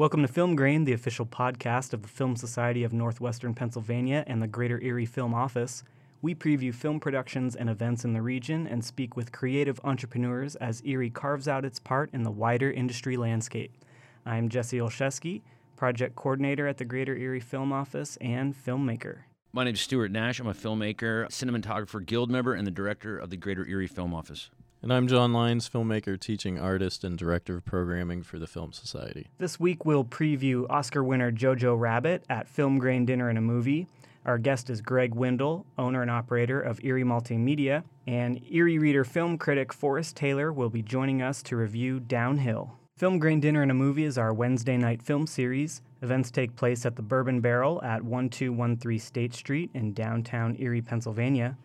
[0.00, 4.40] Welcome to Film Grain, the official podcast of the Film Society of Northwestern Pennsylvania and
[4.40, 5.84] the Greater Erie Film Office.
[6.22, 10.80] We preview film productions and events in the region and speak with creative entrepreneurs as
[10.86, 13.76] Erie carves out its part in the wider industry landscape.
[14.24, 15.42] I'm Jesse Olszewski,
[15.76, 19.24] project coordinator at the Greater Erie Film Office and filmmaker.
[19.52, 20.40] My name is Stuart Nash.
[20.40, 24.48] I'm a filmmaker, cinematographer, guild member, and the director of the Greater Erie Film Office.
[24.82, 29.28] And I'm John Lyons, filmmaker, teaching artist, and director of programming for the Film Society.
[29.36, 33.88] This week we'll preview Oscar winner Jojo Rabbit at Film Grain Dinner and a Movie.
[34.24, 39.36] Our guest is Greg Windle, owner and operator of Erie Multimedia, and Erie Reader film
[39.36, 42.78] critic Forrest Taylor will be joining us to review Downhill.
[42.96, 45.82] Film Grain Dinner and a Movie is our Wednesday night film series.
[46.00, 51.58] Events take place at the Bourbon Barrel at 1213 State Street in downtown Erie, Pennsylvania.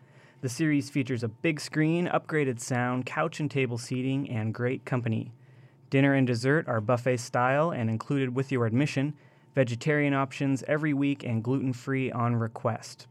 [0.46, 5.32] The series features a big screen, upgraded sound, couch and table seating, and great company.
[5.90, 9.14] Dinner and dessert are buffet style and included with your admission,
[9.56, 13.08] vegetarian options every week, and gluten free on request.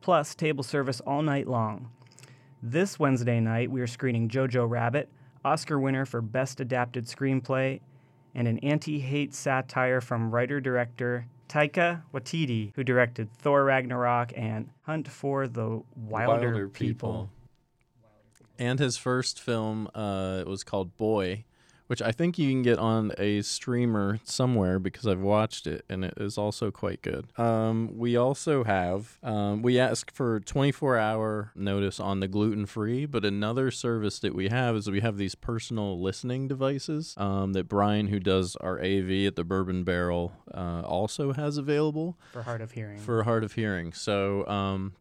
[0.00, 1.88] Plus, table service all night long.
[2.60, 5.08] This Wednesday night, we are screening Jojo Rabbit,
[5.44, 7.78] Oscar winner for Best Adapted Screenplay,
[8.34, 14.70] and an anti hate satire from writer director Taika Waititi, who directed Thor Ragnarok and
[14.82, 16.70] Hunt for the Wilder, Wilder People.
[17.10, 17.30] People.
[18.58, 21.44] And his first film uh, was called Boy,
[21.92, 26.06] which I think you can get on a streamer somewhere because I've watched it and
[26.06, 27.26] it is also quite good.
[27.38, 33.04] Um, we also have, um, we ask for 24 hour notice on the gluten free,
[33.04, 37.68] but another service that we have is we have these personal listening devices um, that
[37.68, 42.62] Brian, who does our AV at the Bourbon Barrel, uh, also has available For hard
[42.62, 43.00] of hearing.
[43.00, 43.92] for hard of hearing.
[43.92, 44.94] So, um,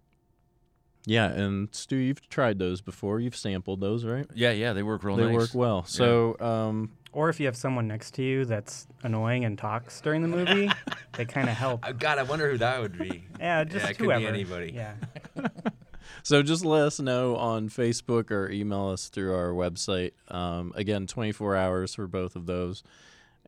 [1.05, 3.19] yeah, and Stu, you've tried those before.
[3.19, 4.27] You've sampled those, right?
[4.33, 5.35] Yeah, yeah, they work real they nice.
[5.35, 5.83] work well.
[5.85, 10.21] So, um, or if you have someone next to you that's annoying and talks during
[10.21, 10.69] the movie,
[11.13, 11.83] they kind of help.
[11.85, 13.25] Oh, God, I wonder who that would be.
[13.39, 14.27] Yeah, just it could be whoever.
[14.27, 14.71] anybody.
[14.75, 14.93] Yeah.
[16.23, 20.11] so just let us know on Facebook or email us through our website.
[20.27, 22.83] Um, again, 24 hours for both of those,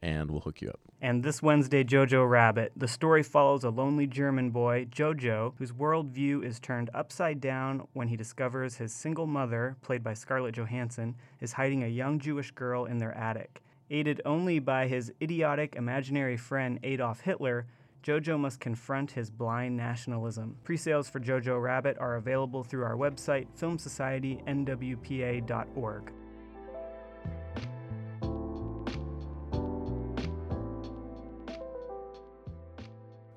[0.03, 0.81] and we'll hook you up.
[1.01, 2.73] And this Wednesday, Jojo Rabbit.
[2.75, 8.09] The story follows a lonely German boy, Jojo, whose worldview is turned upside down when
[8.09, 12.83] he discovers his single mother, played by Scarlett Johansson, is hiding a young Jewish girl
[12.83, 13.61] in their attic.
[13.89, 17.65] Aided only by his idiotic imaginary friend Adolf Hitler,
[18.03, 20.57] Jojo must confront his blind nationalism.
[20.65, 26.13] Pre-sales for Jojo Rabbit are available through our website, filmsocietynwpa.org.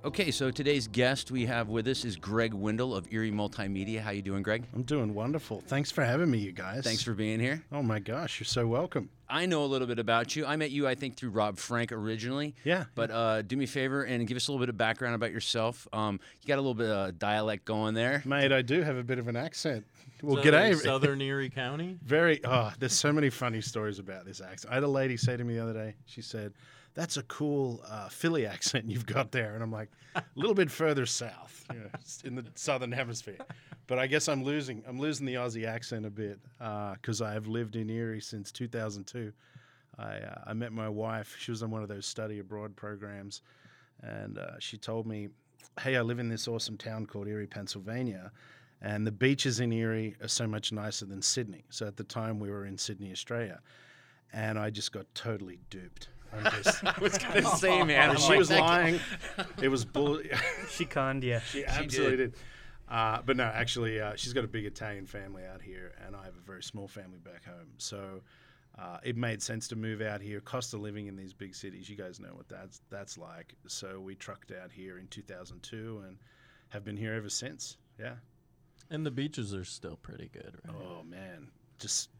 [0.06, 3.98] Okay, so today's guest we have with us is Greg Windle of Erie Multimedia.
[4.00, 4.62] How you doing, Greg?
[4.72, 5.64] I'm doing wonderful.
[5.66, 6.84] Thanks for having me, you guys.
[6.84, 7.64] Thanks for being here.
[7.72, 9.08] Oh my gosh, you're so welcome.
[9.28, 10.46] I know a little bit about you.
[10.46, 12.54] I met you, I think, through Rob Frank originally.
[12.62, 12.84] Yeah.
[12.94, 15.32] But uh, do me a favor and give us a little bit of background about
[15.32, 15.88] yourself.
[15.92, 18.22] Um, you got a little bit of dialect going there.
[18.24, 19.84] Mate, I do have a bit of an accent.
[20.22, 20.76] Well, So, g'day.
[20.76, 21.98] Southern Erie County.
[22.04, 22.40] Very.
[22.44, 24.70] Oh, there's so many funny stories about this accent.
[24.70, 25.96] I had a lady say to me the other day.
[26.06, 26.52] She said,
[26.96, 30.70] "That's a cool uh, Philly accent you've got there," and I'm like, "A little bit
[30.70, 31.90] further south, you know,
[32.24, 33.38] in the southern hemisphere."
[33.86, 34.82] But I guess I'm losing.
[34.88, 39.32] I'm losing the Aussie accent a bit because I have lived in Erie since 2002.
[39.98, 41.36] I uh, I met my wife.
[41.38, 43.42] She was on one of those study abroad programs,
[44.02, 45.28] and uh, she told me,
[45.80, 48.32] "Hey, I live in this awesome town called Erie, Pennsylvania."
[48.82, 51.64] And the beaches in Erie are so much nicer than Sydney.
[51.70, 53.60] So at the time we were in Sydney, Australia,
[54.34, 56.08] and I just got totally duped.
[56.44, 58.10] I'm just, I was going to say, man.
[58.10, 59.00] I'm she like, was that- lying.
[59.62, 60.20] It was bull.
[60.70, 61.40] She conned you.
[61.50, 62.34] she absolutely did.
[62.88, 66.24] Uh, but no, actually, uh, she's got a big Italian family out here, and I
[66.24, 67.72] have a very small family back home.
[67.78, 68.20] So
[68.78, 70.40] uh, it made sense to move out here.
[70.40, 73.54] Cost of living in these big cities, you guys know what that's that's like.
[73.66, 76.16] So we trucked out here in 2002 and
[76.68, 77.76] have been here ever since.
[77.98, 78.14] Yeah.
[78.90, 80.76] And the beaches are still pretty good, right?
[80.80, 81.48] Oh man,
[81.80, 82.10] just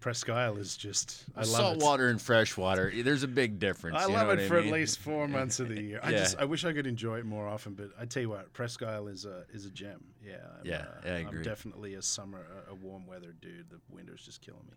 [0.00, 1.82] Presque Isle is just I love Salt it.
[1.82, 2.92] water and fresh water.
[2.94, 3.96] There's a big difference.
[3.98, 4.66] I you love know it what I for mean?
[4.68, 6.00] at least four months of the year.
[6.02, 6.18] I Yeah.
[6.18, 8.82] just I wish I could enjoy it more often, but I tell you what, Presque
[8.82, 10.04] Isle is a is a gem.
[10.24, 11.42] Yeah, I'm, Yeah, uh, I I'm agree.
[11.42, 13.70] definitely a summer a, a warm weather dude.
[13.70, 14.74] The winter's just killing me.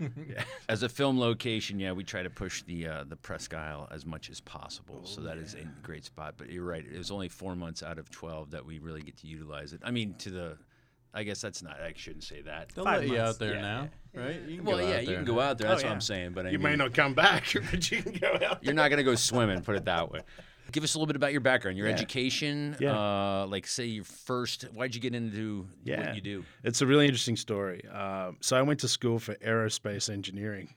[0.28, 0.42] yeah.
[0.68, 4.04] As a film location, yeah, we try to push the uh, the Presque Isle as
[4.04, 5.02] much as possible.
[5.04, 6.34] so that is a great spot.
[6.36, 9.16] But you're right; it was only four months out of twelve that we really get
[9.18, 9.80] to utilize it.
[9.84, 10.58] I mean, to the,
[11.16, 11.80] I guess that's not.
[11.80, 12.70] I shouldn't say that.
[12.74, 13.30] They'll Five let you months.
[13.34, 14.40] out there Yeah, now, right?
[14.42, 15.68] You can Well, go yeah, out you can go out there.
[15.68, 15.94] That's Oh, what yeah.
[15.94, 16.32] I'm saying.
[16.32, 18.64] But I You mean, may not come back, but you can go out.
[18.64, 20.20] You're not going to go swimming, put it that way.
[20.72, 21.92] Give us a little bit about your background, your Yeah.
[21.94, 22.76] education.
[22.80, 22.98] Yeah.
[22.98, 24.62] Uh, like, say, your first.
[24.74, 26.06] Why'd you get into Yeah.
[26.06, 26.44] what you do?
[26.64, 27.86] It's a really interesting story.
[27.88, 30.74] Um, so I went to school for aerospace engineering,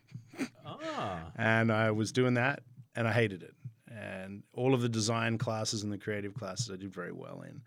[0.66, 2.62] Ah, and I was doing that,
[2.96, 3.54] and I hated it.
[3.90, 7.64] and all of the design classes and the creative classes I did very well in,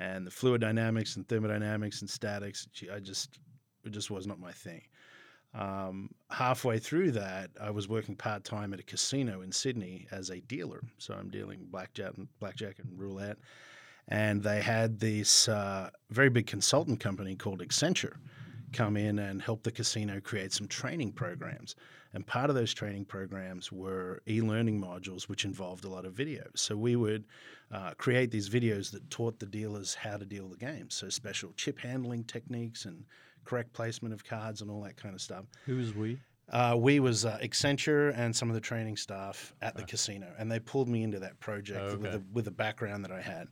[0.00, 3.38] and the fluid dynamics and thermodynamics and statics, I just
[3.84, 4.82] it just was not my thing.
[5.52, 10.30] Um, halfway through that, I was working part time at a casino in Sydney as
[10.30, 10.82] a dealer.
[10.98, 13.38] So I'm dealing blackjack and blackjack and roulette,
[14.08, 18.16] and they had this uh, very big consultant company called Accenture
[18.72, 21.74] come in and help the casino create some training programs.
[22.12, 26.14] And part of those training programs were e learning modules, which involved a lot of
[26.14, 26.58] videos.
[26.58, 27.24] So we would
[27.70, 30.90] uh, create these videos that taught the dealers how to deal the game.
[30.90, 33.04] So special chip handling techniques and
[33.44, 35.44] correct placement of cards and all that kind of stuff.
[35.66, 36.18] Who was we?
[36.50, 40.50] Uh, we was uh, Accenture and some of the training staff at the casino, and
[40.50, 42.10] they pulled me into that project with, Okay.
[42.16, 43.46] the, with the background that I had.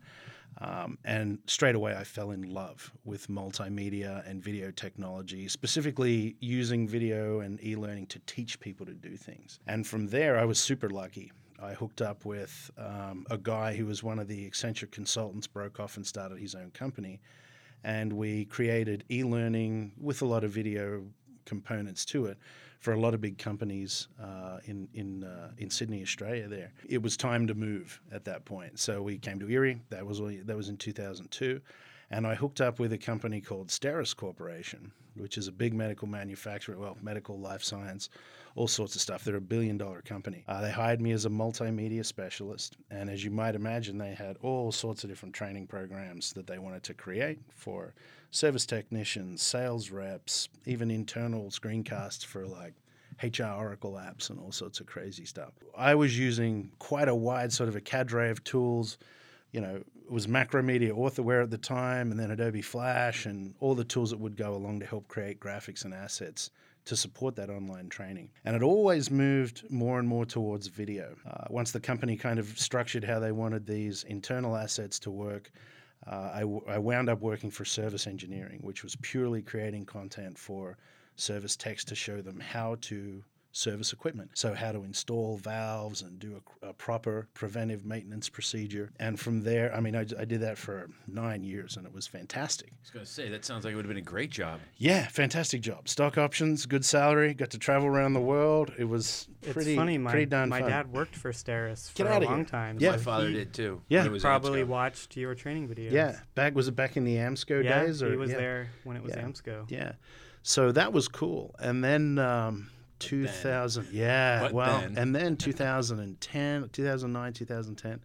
[0.61, 6.89] Um, and straight away, I fell in love with multimedia and video technology, specifically using
[6.89, 9.61] video and e learning to teach people to do things.
[9.67, 11.31] And from there, I was super lucky.
[11.63, 15.81] I hooked up with um, a guy who was one of the Accenture consultants, broke
[15.81, 17.21] off and started his own company.
[17.85, 21.05] And we created e learning with a lot of video
[21.49, 22.39] components to it
[22.81, 26.47] for a lot of big companies uh, in in uh, in Sydney, Australia.
[26.47, 28.79] There, it was time to move at that point.
[28.79, 29.81] So we came to Erie.
[29.91, 31.61] That was that was in 2002,
[32.11, 36.09] and I hooked up with a company called Steris Corporation, which is a big medical
[36.09, 36.79] manufacturer.
[36.79, 38.09] Well, medical, life science,
[38.55, 39.25] all sorts of stuff.
[39.25, 40.45] They're a billion dollar company.
[40.49, 44.37] Uh, they hired me as a multimedia specialist, and as you might imagine, they had
[44.43, 47.95] all sorts of different training programs that they wanted to create for
[48.31, 52.75] service technicians, sales reps, even internal screencasts for like
[53.23, 55.53] HR Oracle apps and all sorts of crazy stuff.
[55.77, 58.99] I was using quite a wide sort of a cadre of tools.
[59.53, 63.85] You know, was Macromedia Authorware at the time, and then Adobe Flash, and all the
[63.85, 66.51] tools that would go along to help create graphics and assets
[66.85, 68.31] to support that online training.
[68.45, 71.17] And it always moved more and more towards video.
[71.29, 75.51] Uh, once the company kind of structured how they wanted these internal assets to work,
[76.07, 80.39] uh, I, w- I wound up working for service engineering, which was purely creating content
[80.39, 80.79] for
[81.17, 83.23] service techs to show them how to
[83.59, 84.31] service equipment.
[84.35, 88.91] So, how to install valves and do a, a proper preventive maintenance procedure.
[89.01, 92.07] And from there, I mean, I, I did that for nine years and it was
[92.07, 92.71] fantastic.
[92.71, 94.61] I was going to say, that sounds like it would have been a great job.
[94.77, 95.89] Yeah, fantastic job.
[95.89, 98.73] Stock options, good salary, got to travel around the world.
[98.79, 99.99] It was pretty, it's funny.
[99.99, 100.71] My pretty darn my fun.
[100.71, 102.45] dad worked for Steris for outta a long here.
[102.47, 102.77] time.
[102.81, 102.93] Yeah.
[102.93, 103.83] My father he did too.
[103.89, 104.01] Yeah.
[104.01, 105.91] when it was Probably watched your training videos.
[105.91, 107.83] Yeah, back was it back in the Amsco yeah.
[107.85, 108.03] days?
[108.03, 108.37] Or, he was yeah.
[108.37, 109.23] there when it was Yeah.
[109.23, 109.71] Amsco.
[109.71, 109.93] Yeah.
[110.43, 111.55] So that was cool.
[111.59, 114.99] And then um, 2000, yeah, What well, then?
[114.99, 118.01] and then 2010, 2009, 2010,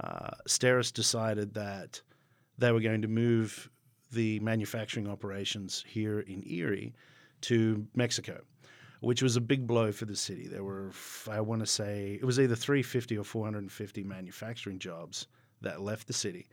[0.00, 2.00] uh, Steris decided that
[2.58, 3.70] they were going to move
[4.12, 6.94] the manufacturing operations here in Erie
[7.42, 8.42] to Mexico,
[9.00, 10.46] which was a big blow for the city.
[10.48, 10.90] There were,
[11.30, 15.26] I want to say, it was either 350 or 450 manufacturing jobs
[15.62, 16.46] that left the city.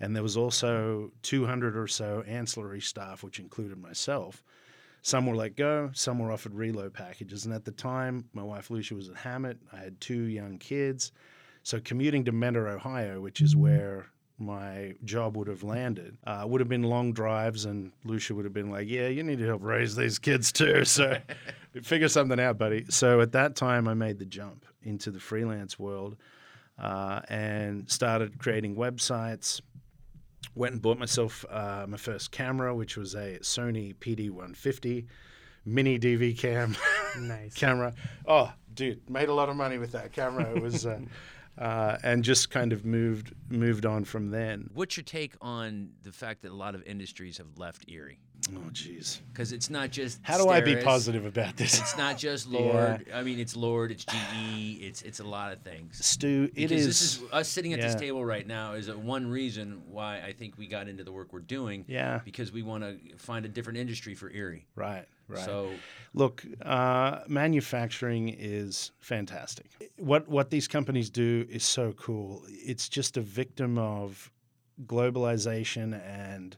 [0.00, 4.42] And there was also 200 or so ancillary staff, which included myself.
[5.02, 7.46] Some were let go, some were offered reload packages.
[7.46, 9.56] And at the time, my wife Lucia was at Hamot.
[9.72, 11.12] I had two young kids.
[11.62, 14.06] So commuting to Mentor, Ohio, which is where
[14.38, 17.64] my job would have landed, uh, would have been long drives.
[17.64, 20.84] And Lucia would have been like, Yeah, you need to help raise these kids too.
[20.84, 21.16] So
[21.82, 22.84] figure something out, buddy.
[22.88, 26.16] So at that time, I made the jump into the freelance world
[26.78, 29.60] uh, and started creating websites,
[30.54, 35.06] went and bought myself uh, my first camera, which was a Sony PD150
[35.64, 36.76] mini DV cam
[37.18, 37.54] Nice.
[37.54, 37.94] camera.
[38.26, 40.50] Oh, dude, made a lot of money with that camera.
[40.54, 41.00] It was, uh,
[41.58, 44.70] uh, and just kind of moved moved on from then.
[44.72, 48.20] What's your take on the fact that a lot of industries have left Erie?
[48.54, 49.20] Oh, jeez.
[49.32, 51.78] Because it's not just How do I be Steris, positive about this?
[51.78, 52.58] It's not just Yeah.
[52.60, 53.06] Lord.
[53.14, 53.90] I mean, it's Lord.
[53.90, 54.78] It's GE.
[54.80, 56.04] It's it's a lot of things.
[56.04, 56.86] Stu, it Because is.
[56.86, 60.32] this is us sitting at this table right now is a one reason why I
[60.32, 61.84] think we got into the work we're doing.
[61.86, 62.20] Yeah.
[62.24, 64.66] Because we want to find a different industry for Erie.
[64.74, 65.44] Right, right.
[65.44, 65.70] So
[66.14, 69.66] Look, uh, manufacturing is fantastic.
[69.98, 72.42] What what these companies do is so cool.
[72.48, 74.30] It's just a victim of
[74.86, 76.56] globalization and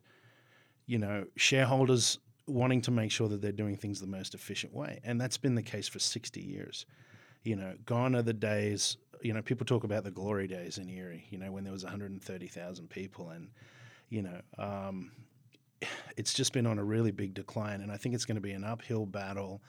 [0.93, 5.01] you know shareholders wanting to make sure that they're doing things the most efficient way,
[5.05, 6.85] and that's been the case for sixty years.
[7.45, 8.99] You know, gone are the days.
[9.23, 11.25] You know, people talk about the glory days in Erie.
[11.31, 13.49] You know, when there was one hundred and thirty thousand people, and
[14.11, 14.41] you know.
[14.59, 15.13] Um,
[16.19, 18.53] it's just been on a really big decline, and I think it's going to be
[18.53, 19.63] an uphill battle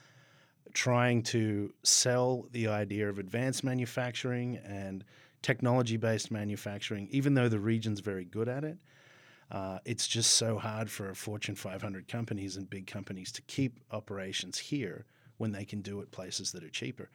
[0.74, 5.04] trying to sell the idea of advanced manufacturing and
[5.40, 8.76] technology based manufacturing, even though the region's very good at it.
[9.50, 14.58] Uh, it's just so hard for Fortune 500 companies and big companies to keep operations
[14.58, 15.04] here
[15.36, 17.10] when they can do it places that are cheaper.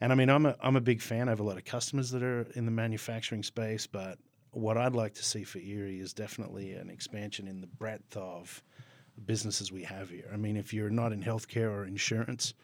[0.00, 1.28] And I mean, I'm a I'm a big fan.
[1.28, 4.18] I have a lot of customers that are in the manufacturing space, but
[4.50, 8.62] what I'd like to see for Erie is definitely an expansion in the breadth of
[9.26, 10.28] businesses we have here.
[10.32, 12.54] I mean, if you're not in healthcare or insurance,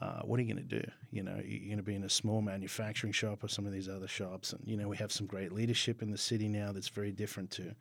[0.00, 0.90] uh, what are you going to do?
[1.10, 3.88] You know, you're going to be in a small manufacturing shop or some of these
[3.88, 4.52] other shops.
[4.52, 7.50] And, you know, we have some great leadership in the city now that's very different
[7.52, 7.74] to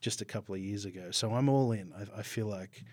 [0.00, 1.10] just a couple of years ago.
[1.10, 1.92] So I'm all in.
[1.92, 2.84] I, I feel like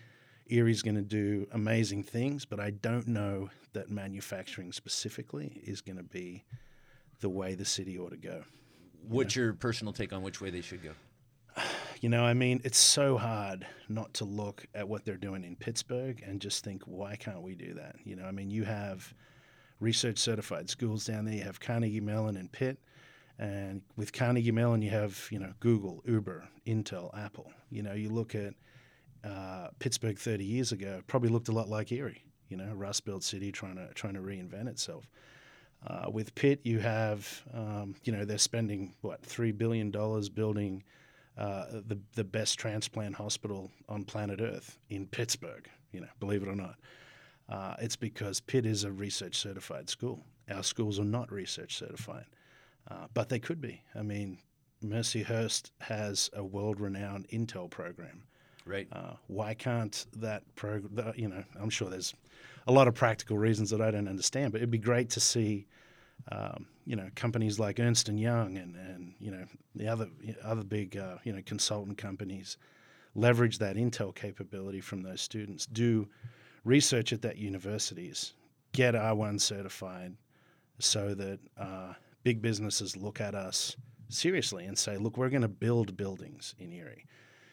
[0.50, 5.96] Erie's going to do amazing things, but I don't know that manufacturing specifically is going
[5.96, 6.44] to be
[7.20, 8.42] the way the city ought to go.
[9.08, 10.92] What's your personal take on which way they should go?
[12.00, 15.56] You know, I mean, it's so hard not to look at what they're doing in
[15.56, 17.96] Pittsburgh and just think, why can't we do that?
[18.04, 19.14] You know, I mean, you have
[19.80, 21.34] research certified schools down there.
[21.34, 22.78] You have Carnegie Mellon and Pitt,
[23.38, 27.50] and with Carnegie Mellon, you have you know Google, Uber, Intel, Apple.
[27.70, 28.54] You know, you look at
[29.24, 32.24] uh, Pittsburgh 30 years ago, probably looked a lot like Erie.
[32.48, 35.08] You know, Rust Belt city trying to trying to reinvent itself.
[35.86, 40.82] Uh, with Pitt, you have um, you know they're spending what three billion dollars building
[41.36, 45.68] uh, the the best transplant hospital on planet Earth in Pittsburgh.
[45.92, 46.76] You know, believe it or not,
[47.48, 50.24] uh, it's because Pitt is a research certified school.
[50.50, 52.26] Our schools are not research certified,
[52.90, 53.82] uh, but they could be.
[53.94, 54.38] I mean,
[54.84, 58.22] Mercyhurst has a world renowned Intel program.
[58.66, 58.88] Right.
[58.92, 61.12] Uh, why can't that program?
[61.16, 62.14] You know, I'm sure there's
[62.66, 65.66] a lot of practical reasons that I don't understand, but it'd be great to see,
[66.32, 70.08] um, you know, companies like Ernst and Young and and you know the other
[70.42, 72.56] other big uh, you know consultant companies
[73.14, 76.08] leverage that Intel capability from those students, do
[76.64, 78.34] research at that universities,
[78.72, 80.16] get R1 certified,
[80.78, 81.92] so that uh,
[82.24, 83.76] big businesses look at us
[84.08, 87.06] seriously and say, look, we're going to build buildings in Erie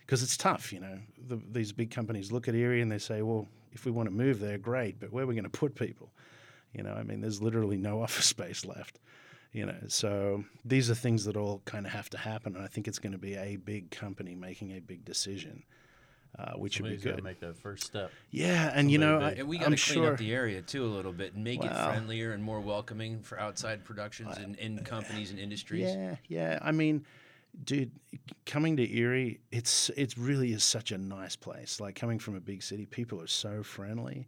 [0.06, 0.74] because it's tough.
[0.74, 0.98] You know,
[1.28, 4.16] the, these big companies look at Erie and they say, well, if we want to
[4.16, 6.12] move there, great, but where are we going to put people?
[6.74, 9.00] You know, I mean, there's literally no office space left.
[9.54, 12.68] You know, so these are things that all kind of have to happen, and I
[12.68, 15.64] think it's going to be a big company making a big decision,
[16.40, 17.24] uh, which Somebody's would be got to good.
[17.24, 18.12] make that first step.
[18.30, 19.40] Yeah, and you know, Somebody I, big.
[19.40, 20.14] And we got I'm to clean sure.
[20.14, 23.40] up the area too a little bit and make it friendlier and more welcoming for
[23.40, 25.90] outside productions and in companies and industries.
[25.94, 26.60] Yeah, yeah.
[26.62, 27.06] I mean,
[27.64, 27.92] dude,
[28.46, 31.80] coming to Erie, it's it really is such a nice place.
[31.80, 34.28] Like coming from a big city, people are so friendly,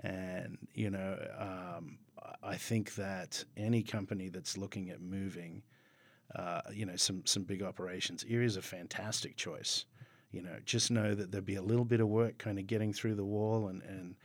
[0.00, 1.98] and you know, um,
[2.42, 5.62] I think that any company that's looking at moving,
[6.34, 9.84] uh, you know, some some big operations, Erie is a fantastic choice.
[10.34, 12.92] You know, just know that there'll be a little bit of work kind of getting
[12.92, 14.16] through the wall and and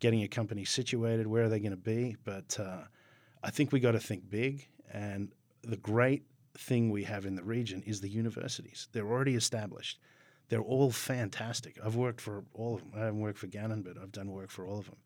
[0.00, 1.26] getting a company situated.
[1.26, 2.16] Where are they going to be?
[2.24, 2.84] But uh,
[3.44, 4.66] I think we got to think big.
[4.92, 6.24] And the great
[6.56, 8.88] thing we have in the region is the universities.
[8.92, 10.00] They're already established.
[10.48, 11.78] They're all fantastic.
[11.84, 12.92] I've worked for all of them.
[12.96, 14.96] I haven't worked for Gannon, but I've done work for all of them,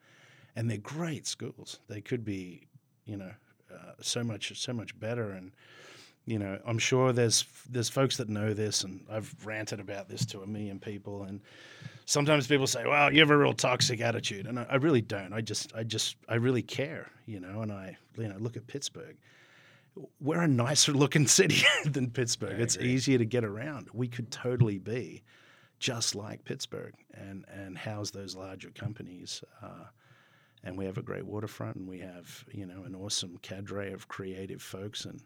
[0.57, 1.81] and they're great schools.
[1.87, 2.69] They could be,
[3.05, 3.33] you know,
[3.71, 5.33] uh, so much so much better.
[5.33, 5.53] And
[6.27, 10.25] you know, I'm sure there's there's folks that know this, and I've ranted about this
[10.27, 11.25] to a million people.
[11.25, 11.41] And
[12.07, 15.33] sometimes people say, "Well, you have a real toxic attitude," and I, I really don't.
[15.33, 17.63] I just I just I really care, you know.
[17.63, 19.17] And I you know look at Pittsburgh
[20.21, 22.61] we're a nicer looking city than Pittsburgh.
[22.61, 23.89] it's easier to get around.
[23.93, 25.23] We could totally be
[25.79, 29.43] just like Pittsburgh and, and house those larger companies.
[29.63, 29.85] Uh,
[30.63, 34.09] and we have a great waterfront and we have, you know, an awesome cadre of
[34.09, 35.21] creative folks and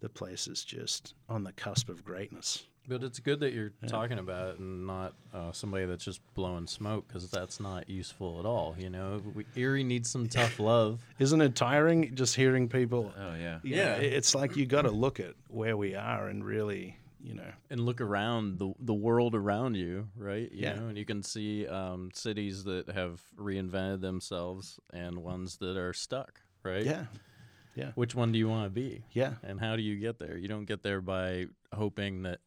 [0.00, 2.64] the place is just on the cusp of greatness.
[2.86, 6.66] But it's good that you're talking about it and not uh, somebody that's just blowing
[6.66, 8.74] smoke because that's not useful at all.
[8.78, 11.00] You know, we, Erie needs some tough love.
[11.18, 13.14] Isn't it tiring just hearing people?
[13.18, 13.60] Oh yeah.
[13.62, 13.94] you Yeah.
[13.94, 17.80] it's like you got to look at where we are and really, you know, and
[17.80, 20.52] look around the the world around you, right?
[20.52, 20.74] You Yeah.
[20.74, 25.94] know, and you can see um, cities that have reinvented themselves and ones that are
[25.94, 26.84] stuck, right?
[26.84, 27.06] yeah,
[27.94, 29.04] Which one do you want to be?
[29.12, 29.34] yeah.
[29.42, 30.36] And how do you get there?
[30.36, 32.40] You don't get there by hoping that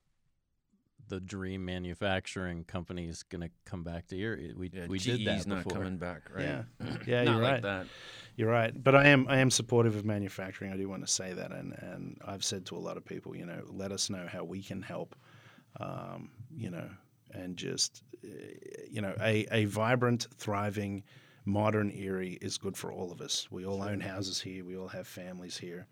[1.10, 4.54] the dream manufacturing company is going to come back to Erie.
[4.56, 5.80] We Yeah, we GE's did that not before.
[5.80, 6.44] coming back, right?
[6.44, 6.64] Yeah,
[7.08, 7.62] yeah, not you're like right.
[7.64, 7.88] that.
[8.36, 10.72] You're right, but I am I am supportive of manufacturing.
[10.72, 13.36] I do want to say that, and and I've said to a lot of people,
[13.36, 15.16] you know, let us know how we can help,
[15.80, 16.90] um, you know,
[17.34, 18.28] and just, uh,
[18.90, 21.04] you know, a a vibrant, thriving,
[21.48, 23.48] modern Erie is good for all of us.
[23.50, 24.64] We all own houses here.
[24.64, 25.88] We all have families here.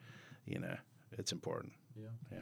[0.46, 0.76] You know,
[1.14, 1.74] it's important.
[1.96, 2.10] Yeah.
[2.32, 2.40] Yeah.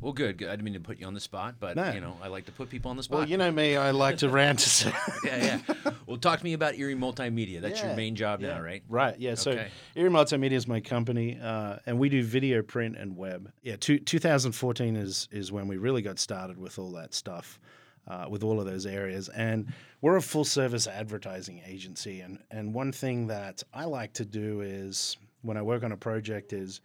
[0.00, 0.36] Well, good.
[0.38, 0.48] good.
[0.48, 1.90] I didn't mean to put you on the spot, but No.
[1.92, 3.20] you know, I like to put people on the spot.
[3.20, 4.60] Well, you know me, I like to rant.
[5.24, 5.92] yeah, yeah.
[6.06, 7.60] Well, talk to me about Erie Multimedia.
[7.60, 8.54] That's your main job yeah.
[8.54, 8.82] now, right?
[8.88, 9.18] Right.
[9.18, 9.34] Yeah.
[9.34, 13.50] So Erie Multimedia is my company, uh, and we do video, print, and web.
[13.62, 13.76] Yeah.
[13.80, 17.58] Two, 2014 is is when we really got started with all that stuff,
[18.06, 22.20] uh, with all of those areas, and we're a full service advertising agency.
[22.20, 25.96] And and one thing that I like to do is when I work on a
[25.96, 26.80] project is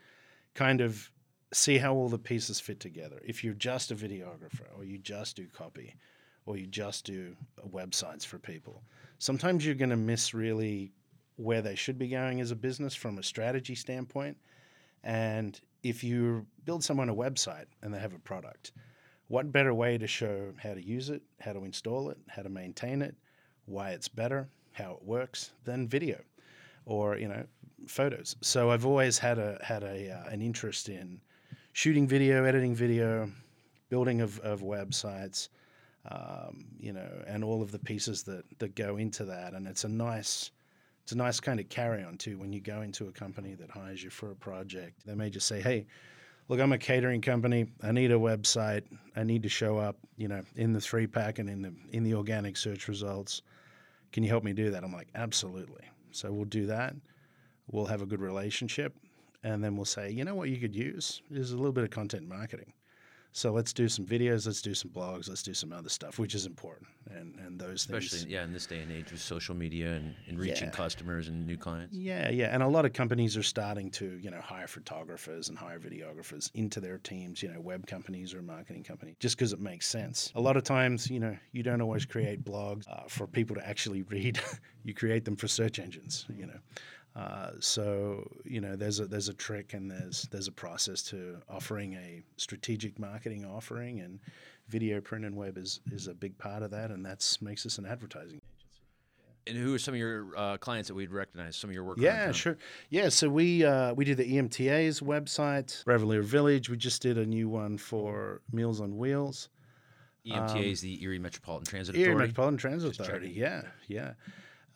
[0.54, 1.12] kind of
[1.54, 3.22] see how all the pieces fit together.
[3.26, 5.96] If you're just a videographer or you just do copy
[6.46, 8.82] or you just do uh, websites for people,
[9.20, 10.94] sometimes you're going to miss really
[11.36, 14.38] where they should be going as a business from a strategy standpoint.
[15.04, 18.72] And if you build someone a website and they have a product,
[19.32, 22.50] what better way to show how to use it, how to install it, how to
[22.50, 23.16] maintain it,
[23.66, 26.20] why it's better, how it works than video
[26.86, 27.46] or you know
[27.88, 28.36] photos.
[28.42, 31.22] So I've always had a had a uh, an interest in
[31.72, 33.32] shooting video, editing video,
[33.88, 35.48] building of, of websites,
[36.12, 39.54] um, you know, and all of the pieces that that go into that.
[39.54, 40.52] And it's a nice
[41.04, 43.72] it's a nice kind of carry on too when you go into a company that
[43.72, 45.06] hires you for a project.
[45.06, 45.86] They may just say, "Hey,
[46.52, 47.66] look, I'm a catering company.
[47.82, 48.84] I need a website.
[49.16, 52.04] I need to show up, you know, in the three pack and in the in
[52.04, 53.42] the organic search results.
[54.12, 56.94] Can you help me do that?" I'm like, "Absolutely." So we'll do that.
[57.72, 58.98] We'll have a good relationship,
[59.44, 61.90] and then we'll say, "You know what you could use is a little bit of
[61.90, 62.74] content marketing."
[63.34, 66.36] So let's do some videos, let's do some blogs, let's do some other stuff, which
[66.36, 68.32] is important, and and those Especially, things.
[68.32, 70.72] yeah, in this day and age with social media and, and reaching Yeah.
[70.72, 71.96] customers and new clients.
[71.96, 75.58] Yeah, yeah, and a lot of companies are starting to, you know, hire photographers and
[75.58, 77.42] hire videographers into their teams.
[77.42, 80.32] You know, web companies or a marketing company, just because it makes sense.
[80.36, 83.66] A lot of times, you know, you don't always create blogs uh, for people to
[83.66, 84.42] actually read.
[84.84, 86.26] you create them for search engines.
[86.36, 86.60] You know,
[87.16, 91.38] uh, so you know, there's a there's a trick and there's there's a process to
[91.50, 94.20] offering a strategic marketing offering, and
[94.68, 97.78] video, print, and web is is a big part of that, and that makes us
[97.78, 98.38] an advertising.
[98.38, 98.46] Agency.
[99.48, 101.56] And who are some of your uh, clients that we'd recognize?
[101.56, 101.98] Some of your work.
[102.00, 102.58] Yeah, sure.
[102.90, 106.70] Yeah, so we uh, we do the EMTA's website, Revelier Village.
[106.70, 109.50] We just did a new one for Meals on Wheels,
[110.26, 112.28] EMTA is the Erie Metropolitan Transit Erie Authority.
[112.28, 113.28] Metropolitan Transit Just Authority.
[113.28, 113.42] checking.
[113.42, 114.14] Yeah, yeah.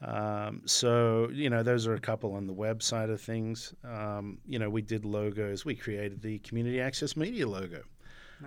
[0.01, 3.73] Um, so you know, those are a couple on the website of things.
[3.83, 5.65] Um, you know, we did logos.
[5.65, 7.81] We created the Community Access Media logo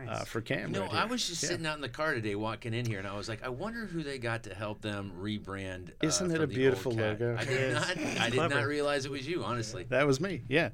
[0.09, 0.75] uh, for Cam.
[0.75, 1.49] You know, right I was just Yeah.
[1.51, 3.87] sitting out in the car today, walking in here, and I was like, I wonder
[3.87, 5.91] who they got to help them rebrand.
[5.91, 7.37] Uh, Isn't it a beautiful logo?
[7.39, 7.97] I did not.
[8.21, 9.43] I did not realize it was you.
[9.43, 9.85] Honestly.
[9.89, 10.71] That was me, yeah.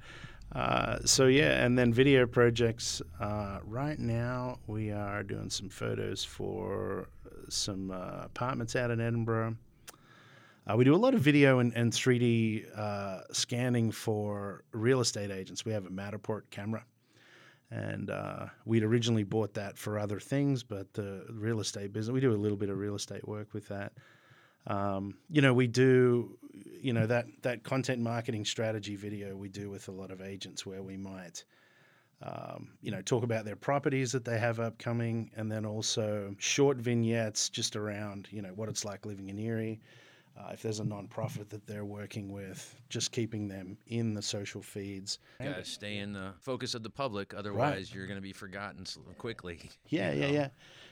[0.52, 3.00] Uh, so yeah, and then video projects.
[3.20, 8.98] Uh, right now, we are doing some photos for uh, some uh, apartments out in
[8.98, 9.56] Edinboro.
[10.66, 15.30] Uh, we do a lot of video and, and 3D uh, scanning for real estate
[15.30, 15.64] agents.
[15.66, 16.84] We have a Matterport camera,
[17.70, 22.20] and uh, we'd originally bought that for other things, but the real estate business, we
[22.20, 23.92] do a little bit of real estate work with that.
[24.66, 26.38] Um, you know, we do,
[26.80, 30.64] you know, that that content marketing strategy video we do with a lot of agents
[30.64, 31.44] where we might,
[32.22, 36.78] um, you know, talk about their properties that they have upcoming, and then also short
[36.78, 39.82] vignettes just around, you know, what it's like living in Erie.
[40.36, 44.60] Uh, if there's a nonprofit that they're working with, just keeping them in the social
[44.60, 45.20] feeds.
[45.40, 48.84] Got to stay in the focus of the public, otherwise you're going to be forgotten
[49.18, 49.70] quickly.
[49.88, 50.32] Yeah, you yeah, know?
[50.32, 50.48] yeah,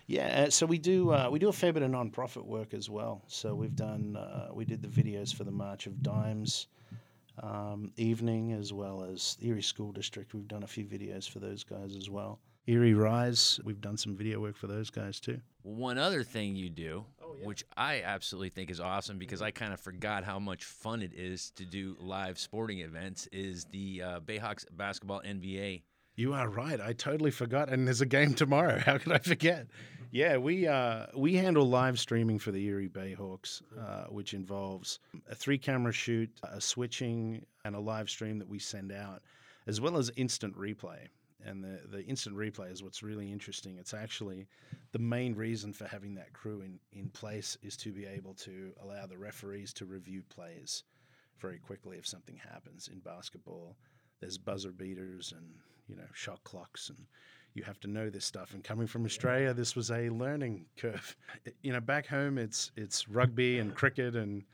[0.07, 0.45] yeah.
[0.45, 3.23] Uh, so we do uh, we do a fair bit of nonprofit work as well.
[3.27, 6.69] So we've done uh, we did the videos for the March of Dimes
[7.43, 10.35] um, evening as well as Erie School District.
[10.35, 12.39] We've done a few videos for those guys as well.
[12.67, 15.41] Erie Rise, we've done some video work for those guys too.
[15.63, 19.73] One other thing you do, Oh, which I absolutely think is awesome because I kind
[19.73, 24.21] of forgot how much fun it is to do live sporting events, is the uh,
[24.21, 25.83] Bayhawks basketball NBA.
[26.15, 26.81] You are right.
[26.81, 27.69] I totally forgot.
[27.69, 28.79] And there's a game tomorrow.
[28.85, 29.67] How could I forget?
[30.11, 34.99] Yeah, we uh, we handle live streaming for the Erie Bayhawks, uh, which involves
[35.31, 39.23] a three camera shoot, a switching, and a live stream that we send out,
[39.67, 41.09] as well as instant replay.
[41.45, 43.77] And the, the instant replay is what's really interesting.
[43.79, 44.47] It's actually
[44.93, 48.73] the main reason for having that crew in, in place is to be able to
[48.83, 50.85] allow the referees to review plays
[51.41, 53.77] very quickly if something happens in basketball.
[54.21, 55.47] There's buzzer beaters and
[55.89, 56.99] you know shot clocks and
[57.55, 58.55] you have to know this stuff.
[58.55, 61.17] And coming from Australia, this was a learning curve.
[61.63, 64.45] You know, back home it's it's rugby and cricket and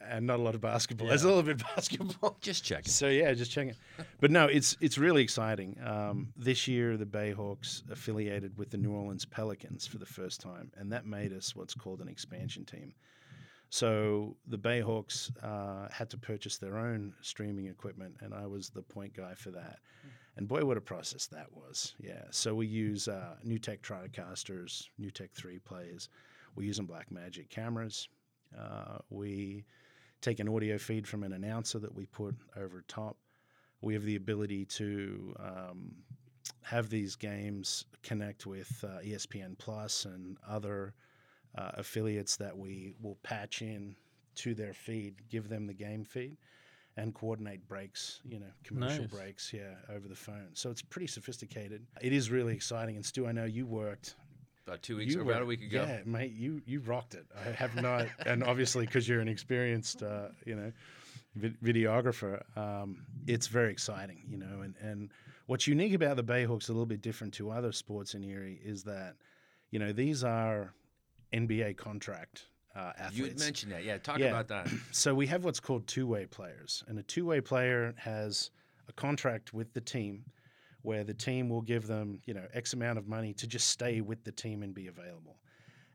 [0.00, 1.08] and not a lot of basketball.
[1.08, 2.36] There's a little bit of basketball.
[2.40, 2.92] Just checking.
[2.92, 3.74] So yeah, just checking.
[4.20, 5.76] But no, it's it's really exciting.
[5.84, 10.70] Um, this year, the Bayhawks affiliated with the New Orleans Pelicans for the first time,
[10.76, 12.94] and that made us what's called an expansion team.
[13.70, 18.82] So the Bayhawks uh, had to purchase their own streaming equipment, and I was the
[18.82, 19.78] point guy for that.
[20.36, 21.94] And boy, what a process that was!
[21.98, 22.24] Yeah.
[22.30, 26.08] So we use uh, NewTek TriCasters, NewTek Three plays.
[26.54, 28.08] We use Blackmagic cameras.
[28.58, 29.64] Uh, we
[30.22, 33.16] take an audio feed from an announcer that we put over top.
[33.82, 35.92] We have the ability to um,
[36.62, 40.94] have these games connect with uh, ESPN Plus and other
[41.58, 43.96] uh, affiliates that we will patch in
[44.36, 46.36] to their feed, give them the game feed,
[46.96, 49.10] and coordinate breaks, you know, commercial Nice.
[49.10, 50.48] breaks, yeah, over the phone.
[50.54, 51.84] So it's pretty sophisticated.
[52.00, 52.96] It is really exciting.
[52.96, 54.14] And Stu, I know you worked
[54.66, 55.82] About two weeks, you or about were- a week ago.
[55.88, 57.26] Yeah, mate, you you rocked it.
[57.36, 60.72] I have not, and obviously because you're an experienced, uh, you know,
[61.34, 64.60] vid- videographer, um, it's very exciting, you know.
[64.62, 65.10] And and
[65.46, 68.84] what's unique about the Bayhawks, a little bit different to other sports in Erie, is
[68.84, 69.16] that,
[69.72, 70.72] you know, these are
[71.32, 72.44] NBA contract
[72.76, 73.16] uh, athletes.
[73.18, 73.82] You had mentioned that.
[73.84, 74.26] Yeah, talk Yeah.
[74.26, 74.68] about that.
[74.92, 78.50] So we have what's called two-way players, and a two-way player has
[78.88, 80.24] a contract with the team,
[80.82, 84.00] where the team will give them, you know, X amount of money to just stay
[84.00, 85.38] with the team and be available,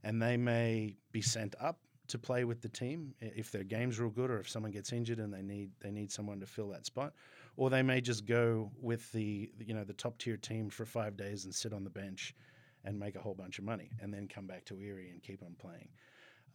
[0.04, 4.10] and they may be sent up to play with the team if their game's real
[4.10, 6.86] good, or if someone gets injured and they need they need someone to fill that
[6.86, 7.13] spot,
[7.58, 11.17] or they may just go with the you know the top tier team for five
[11.17, 12.34] days and sit on the bench
[12.86, 15.43] and make a whole bunch of money, and then come back to Erie and keep
[15.43, 15.89] on playing.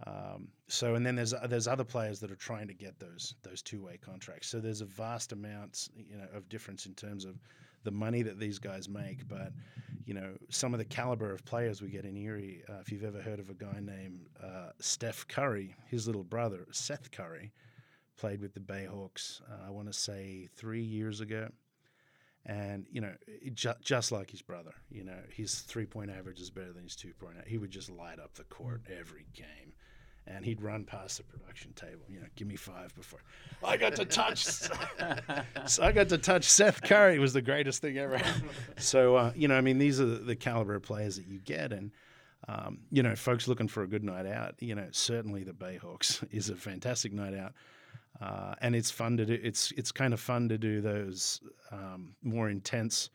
[0.06, 3.62] Um, so and then there's there's other players that are trying to get those those
[3.62, 4.48] two way contracts.
[4.48, 7.36] So there's a vast amount you know of difference in terms of
[7.84, 9.26] the money that these guys make.
[9.28, 9.52] But
[10.04, 12.62] you know some of the caliber of players we get in Erie.
[12.68, 16.66] Uh, if you've ever heard of a guy named uh, Steph Curry, his little brother
[16.72, 17.52] Seth Curry
[18.16, 19.40] played with the Bayhawks.
[19.42, 21.48] Uh, I want to say three years ago.
[22.44, 23.14] And you know,
[23.54, 27.36] ju- just like his brother, you know, his three-point average is better than his two-point.
[27.46, 29.74] He would just light up the court every game
[30.26, 32.04] and he'd run past the production table.
[32.08, 33.20] You know, give me five before
[33.64, 34.44] I got to touch.
[35.66, 37.16] so I got to touch Seth Curry.
[37.16, 38.20] It was the greatest thing ever.
[38.76, 41.72] so uh, you know, I mean, these are the, caliber of players that you get,
[41.72, 41.90] and
[42.48, 44.54] um, you know, folks looking for a good night out.
[44.60, 47.52] You know, certainly the Bayhawks is a fantastic night out.
[48.20, 49.38] Uh, and it's fun to do.
[49.42, 51.40] It's it's kind of fun to do those
[51.72, 53.10] um, more intense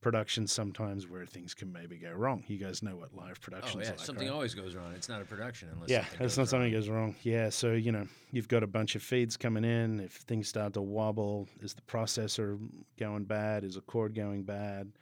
[0.00, 2.42] productions sometimes where things can maybe go wrong.
[2.46, 4.32] You guys know what live Oh productions yeah, like, something right?
[4.34, 4.92] always goes wrong.
[4.94, 6.80] It's not a production unless Yeah, it's not something wrong.
[6.80, 7.14] goes wrong.
[7.22, 10.00] Yeah, so you know you've got a bunch of feeds coming in.
[10.00, 12.58] If things start to wobble, is the processor
[12.98, 13.64] going bad?
[13.64, 14.92] Is a cord going bad?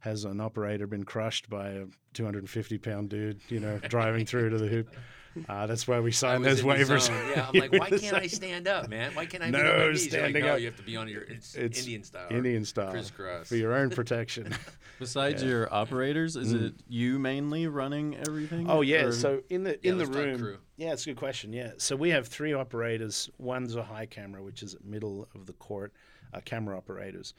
[0.00, 3.40] Has an operator been crushed by a 250 pound dude?
[3.48, 4.94] You know, driving through to the hoop.
[5.48, 7.08] Uh, that's why we I sign those waivers.
[7.34, 9.14] Yeah, I'm like, why can't I stand up, man?
[9.14, 10.60] Why can't I be on No my like, standing no, up.
[10.60, 11.22] you have to be on your.
[11.22, 12.26] It's, It's Indian style.
[12.30, 13.48] Indian style Crisscross.
[13.48, 14.54] for your own protection.
[14.98, 18.70] Besides your operators, is it you mainly running everything?
[18.70, 20.38] Oh yeah, or- so in the Yeah, in the room.
[20.38, 20.58] crew.
[20.76, 21.52] Yeah, it's a good question.
[21.52, 23.28] Yeah, so we have three operators.
[23.38, 25.92] One's a high camera, which is at middle of the court.
[26.32, 27.32] Uh, camera operators,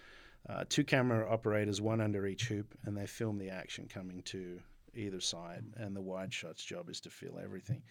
[0.48, 4.58] uh, two camera operators, one under each hoop, and they film the action coming to
[4.96, 5.64] either side.
[5.76, 7.82] And the wide shots job is to fill everything.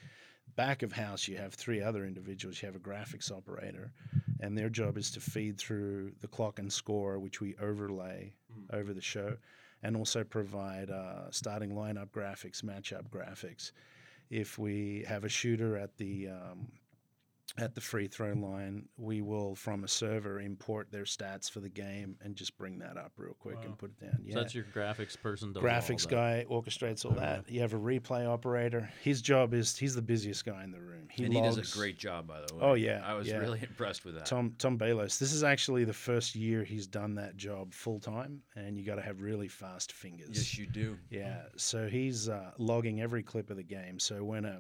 [0.56, 2.62] Back of house, you have three other individuals.
[2.62, 3.92] You have a graphics operator,
[4.40, 8.32] and their job is to feed through the clock and score, which we overlay
[8.72, 9.36] over the show,
[9.82, 13.72] and also provide uh, starting lineup graphics, matchup graphics.
[14.30, 16.68] If we have a shooter at the um,
[17.56, 21.68] at the free throw line, we will from a server import their stats for the
[21.68, 24.16] game and just bring that up real quick and put it down.
[24.16, 25.52] So Yeah, that's your graphics person.
[25.52, 26.10] Does all graphics that.
[26.10, 27.48] guy orchestrates all that.
[27.48, 28.90] You have a replay operator.
[29.02, 31.08] His job is he's the busiest guy in the room.
[31.10, 32.60] He and he does a great job, by the way.
[32.60, 33.36] Oh, yeah, I was yeah.
[33.36, 34.26] really impressed with that.
[34.26, 35.18] Tom Tom Balos.
[35.18, 38.96] This is actually the first year he's done that job full time, and you got
[38.96, 40.30] to have really fast fingers.
[40.32, 40.98] yes, you do.
[41.10, 44.00] Yeah, so he's uh, logging every clip of the game.
[44.00, 44.58] So when a,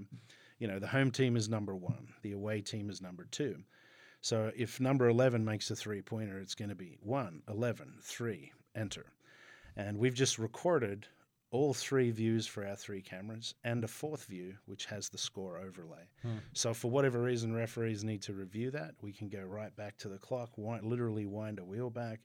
[0.58, 3.56] you know, the home team is number one, the away team is number two.
[4.20, 8.52] So if number 11 makes a three pointer, it's going to be 1, 11, 3,
[8.74, 9.06] enter.
[9.76, 11.06] And we've just recorded
[11.50, 15.58] all three views for our three cameras and a fourth view, which has the score
[15.58, 16.08] overlay.
[16.22, 16.38] Hmm.
[16.52, 18.94] So for whatever reason, referees need to review that.
[19.02, 22.20] We can go right back to the clock, wind, literally wind a wheel back,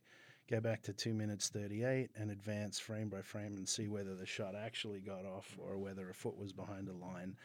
[0.50, 4.26] go back to two minutes 38 and advance frame by frame and see whether the
[4.26, 7.36] shot actually got off or whether a foot was behind a line.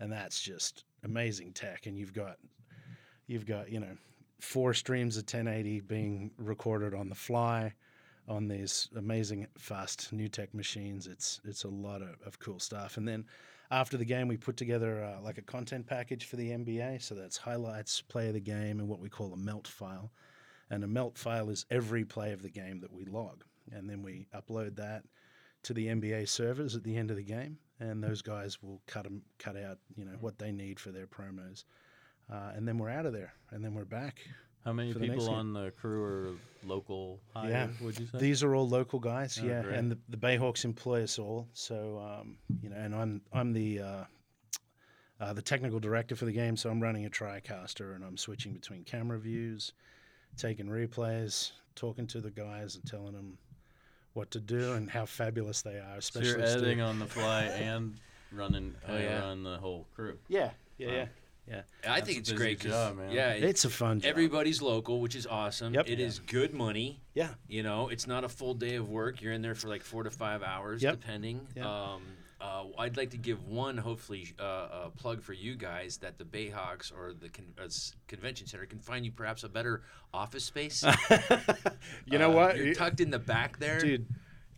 [0.00, 1.86] And that's just amazing tech.
[1.86, 2.36] And you've got,
[3.26, 3.96] you've got, you know,
[4.40, 7.72] four streams of 1080 being recorded on the fly
[8.28, 11.06] on these amazing fast NewTek machines.
[11.06, 12.96] It's, it's a lot of, of cool stuff.
[12.96, 13.26] And then
[13.70, 17.02] after the game, we put together uh, like a content package for the NBA.
[17.02, 20.10] So that's highlights, play of the game, and what we call a melt file.
[20.70, 23.44] And a melt file is every play of the game that we log.
[23.72, 25.04] And then we upload that
[25.64, 29.04] to the NBA servers at the end of the game, and those guys will cut
[29.04, 31.64] them, cut out, you know, what they need for their promos.
[32.32, 34.20] Uh, and then we're out of there, and then we're back.
[34.64, 36.30] How many for the people on the crew are
[36.64, 37.68] local hire, Yeah.
[37.82, 38.16] would you say?
[38.18, 39.76] These are all local guys, Oh, yeah, great.
[39.76, 41.48] and the, the Bayhawks employ us all.
[41.52, 44.04] So um, you know, and I'm I'm the uh,
[45.20, 48.54] uh, the technical director for the game, so I'm running a TriCaster and I'm switching
[48.54, 49.74] between camera views,
[50.38, 53.36] taking replays, talking to the guys and telling them
[54.14, 56.00] what to do and how fabulous they are.
[56.00, 56.58] so Especially you're Stu.
[56.58, 57.96] editing on the fly and
[58.32, 59.20] running Oh, yeah.
[59.20, 60.18] run the whole crew.
[60.28, 60.94] Yeah, yeah, Wow.
[60.94, 61.06] yeah.
[61.46, 63.10] Yeah, I That's think it's busy great 'cause- job, man.
[63.12, 64.08] yeah, it- it's a fun job.
[64.08, 65.74] everybody's local, which is awesome.
[65.74, 65.90] Yep.
[65.90, 67.02] It is good money.
[67.12, 69.20] yeah, You know, it's not a full day of work.
[69.20, 71.00] You're in there for like four to five hours, Yep.
[71.00, 71.46] depending.
[71.54, 71.66] Yep.
[71.66, 72.02] Um,
[72.44, 76.24] uh, I'd like to give one, hopefully, uh, uh, plug for you guys that the
[76.24, 77.68] Bayhawks or the con- uh,
[78.06, 80.84] convention center can find you perhaps a better office space.
[82.06, 84.06] you know Uh, what, You're tucked in the back there, dude?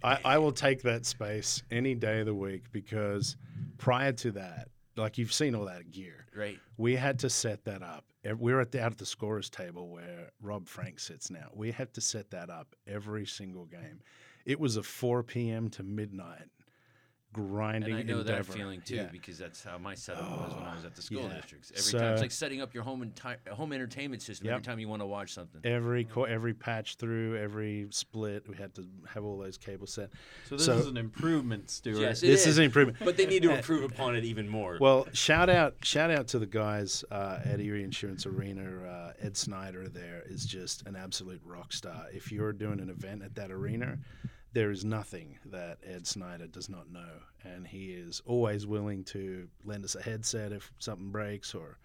[0.03, 3.37] I, I will take that space any day of the week because
[3.79, 6.59] prior to that, like you've seen all that gear, Right.
[6.77, 8.05] we had to set that up.
[8.39, 11.49] We're at the, out at the scorers table where Rob Frank sits now.
[11.55, 14.01] We had to set that up every single game.
[14.45, 15.69] It was a 4 p.m.
[15.71, 16.49] to midnight
[17.37, 18.43] grinding And I know endeavor.
[18.45, 19.09] that feeling too Yeah.
[19.13, 21.37] because that's how my setup was when I was at the school yeah.
[21.37, 21.71] districts.
[21.77, 24.89] Every time it's like setting up your home enti- home entertainment system every time you
[24.89, 25.61] want to watch something.
[25.65, 30.11] Every co- every patch through, every split, we had to have all those cables set.
[30.49, 31.99] So this So- is an improvement, Stuart.
[32.01, 32.47] Yes, it this is.
[32.49, 32.99] is an improvement.
[33.05, 34.79] But they need to improve upon it even more.
[34.81, 38.65] Well, shout out, shout out to the guys uh, at Erie Insurance Arena.
[38.87, 42.07] Uh, Ed Snyder there is just an absolute rock star.
[42.13, 43.99] If you're doing an event at that arena,
[44.57, 49.47] there is nothing that Ed Snyder does not know, and he is always willing to
[49.67, 51.77] lend us a headset if something breaks or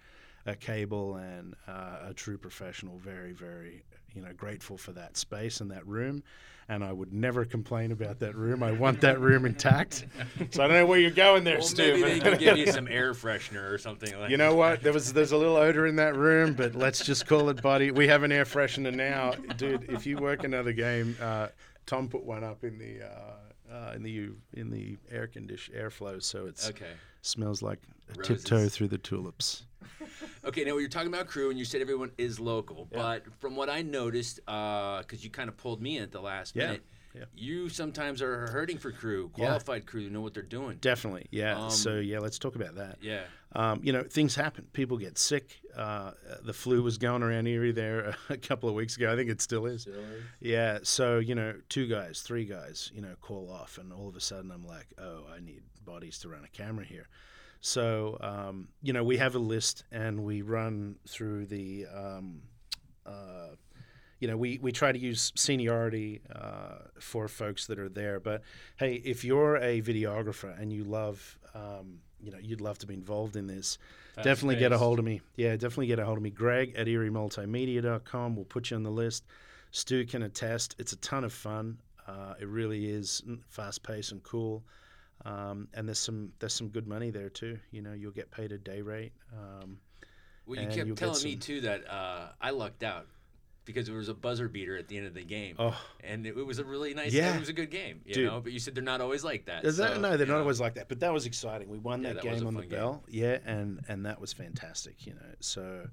[0.46, 1.18] a cable.
[1.18, 2.98] And uh, a true professional.
[2.98, 3.84] Very, very,
[4.16, 6.24] you know, grateful for that space and that room.
[6.70, 8.64] And I would never complain about that room.
[8.64, 10.06] I want that room intact.
[10.52, 11.98] So I don't know where you're going there, Well, Stu.
[11.98, 14.82] maybe they can give you some air freshener or something like you know what?
[14.82, 17.92] There was there's a little odor in that room, but let's just call it body.
[17.92, 19.90] We have an air freshener now, dude.
[19.90, 21.48] If you work another game, uh,
[21.86, 26.22] Tom put one up in the uh, uh, in the in the air condition airflow,
[26.22, 26.91] so it Okay.
[27.22, 27.80] smells like
[28.13, 29.63] a tiptoe through the tulips.
[30.44, 32.88] Okay, now you're talking about crew, and you said everyone is local.
[32.91, 36.56] But from what I noticed, because you kind of pulled me in at the last
[36.56, 37.26] Yeah, minute, yeah.
[37.36, 39.45] you sometimes are hurting for crew, Yeah.
[39.45, 40.78] qualified crew, who know what they're doing.
[40.82, 41.58] Definitely, yeah.
[41.65, 42.97] Um, so yeah, let's talk about that.
[43.02, 43.24] Yeah.
[43.54, 44.65] Um, you know, things happen.
[44.71, 45.60] People get sick.
[45.76, 46.12] Uh,
[46.43, 49.12] the flu was going around Erie there a couple of weeks ago.
[49.12, 49.88] I think it still is.
[50.39, 50.80] Yeah.
[50.84, 53.78] So, you know, two guys, three guys, you know, call off.
[53.78, 56.86] And all of a sudden I'm like, oh, I need bodies to run a camera
[56.86, 57.10] here.
[57.60, 62.41] So, um, you know, we have a list and we run through the, um,
[63.06, 63.50] uh,
[64.22, 68.20] you know, we, we try to use seniority uh, for folks that are there.
[68.20, 68.44] But
[68.78, 72.94] hey, if you're a videographer and you love, um, you know, you'd love to be
[72.94, 73.80] involved in this,
[74.22, 75.22] definitely get a hold of me.
[75.38, 76.30] Yeah, definitely get a hold of me.
[76.30, 78.36] Greg at eriemultimedia.com.
[78.36, 79.26] We'll put you on the list.
[79.72, 80.76] Stu can attest.
[80.78, 81.80] It's a ton of fun.
[82.08, 84.64] Uh, it really is fast paced and cool.
[85.26, 87.58] Um, and there's some there's some good money there too.
[87.72, 89.14] You know, you'll get paid a day rate.
[89.34, 89.80] Um,
[90.46, 93.08] Well, you and kept you'll get telling me too that uh, I lucked out
[93.74, 96.38] because there was a buzzer beater at the end of the game, oh, and it,
[96.38, 97.14] it was a really nice.
[97.14, 97.36] Yeah.
[97.36, 98.28] It was a good game, you Dude.
[98.28, 98.40] know.
[98.42, 99.66] But you said they're not always like that.
[99.66, 100.40] Is that, so, no, they're not know.
[100.42, 100.90] always like that.
[100.90, 101.70] But that was exciting.
[101.70, 102.70] We won Yeah, that, that game on the game.
[102.70, 103.04] bell.
[103.08, 105.06] Yeah, and and that was fantastic.
[105.06, 105.88] You know, so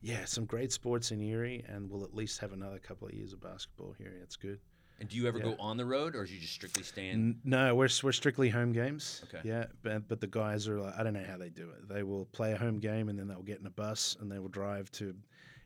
[0.00, 3.32] yeah, some great sports in Erie, and we'll at least have another couple of years
[3.32, 4.12] of basketball here.
[4.22, 4.58] It's good.
[5.00, 5.44] And do you ever Yeah.
[5.44, 7.40] go on the road, or do you just strictly stay in?
[7.44, 9.24] No, we're we're strictly home games.
[9.24, 9.40] Okay.
[9.48, 11.88] Yeah, but but the guys are like, I don't know how they do it.
[11.88, 14.38] They will play a home game and then they'll get in a bus and they
[14.38, 15.14] will drive to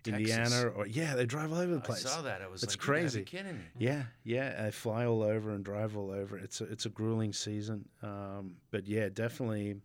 [0.09, 0.65] Indiana Texas.
[0.77, 2.05] or yeah, they drive all over the place.
[2.07, 2.43] I saw that.
[2.43, 3.23] I was It's like, crazy.
[3.25, 3.65] kidding me.
[3.79, 6.39] Yeah, yeah, I fly all over and drive all over.
[6.39, 9.77] It's a, it's a grueling season, um, but yeah, definitely.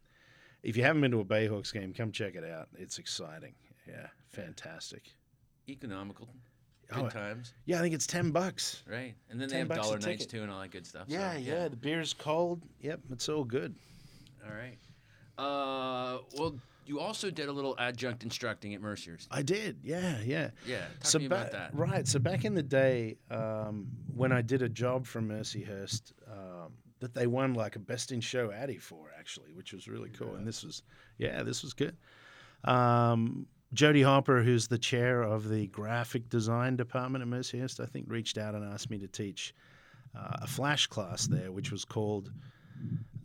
[0.64, 2.70] If you haven't been to a Bayhawks game, come check it out.
[2.78, 3.54] It's exciting.
[3.88, 5.12] Yeah, fantastic.
[5.68, 6.30] Economical,
[6.88, 8.84] good Oh, times, yeah, I think it's ten bucks.
[8.88, 9.16] right?
[9.30, 10.30] And then they 10 have dollar nights ticket.
[10.30, 11.08] too, and all that good stuff.
[11.10, 12.62] so, Yeah, yeah, The beer's cold.
[12.82, 13.74] Yep, it's all good.
[14.46, 14.78] All right.
[15.38, 16.56] Uh, well,
[16.92, 19.28] you also did a little adjunct instructing at Mercyhurst.
[19.32, 19.78] I did.
[19.82, 20.50] Yeah, yeah.
[20.68, 21.74] Yeah, talk so to me ba- about that.
[21.74, 22.06] Right.
[22.06, 27.14] So back in the day, um, when I did a job for Mercyhurst, um, that
[27.14, 30.36] they won like a best in show Addy for actually, which was really cool.
[30.36, 30.84] And this was,
[31.18, 31.96] yeah, this was good.
[32.66, 38.08] Um, Jody Harper, who's the chair of the graphic design department at Mercyhurst, I think
[38.10, 39.56] reached out and asked me to teach
[40.14, 42.34] uh, a flash class there, which was called.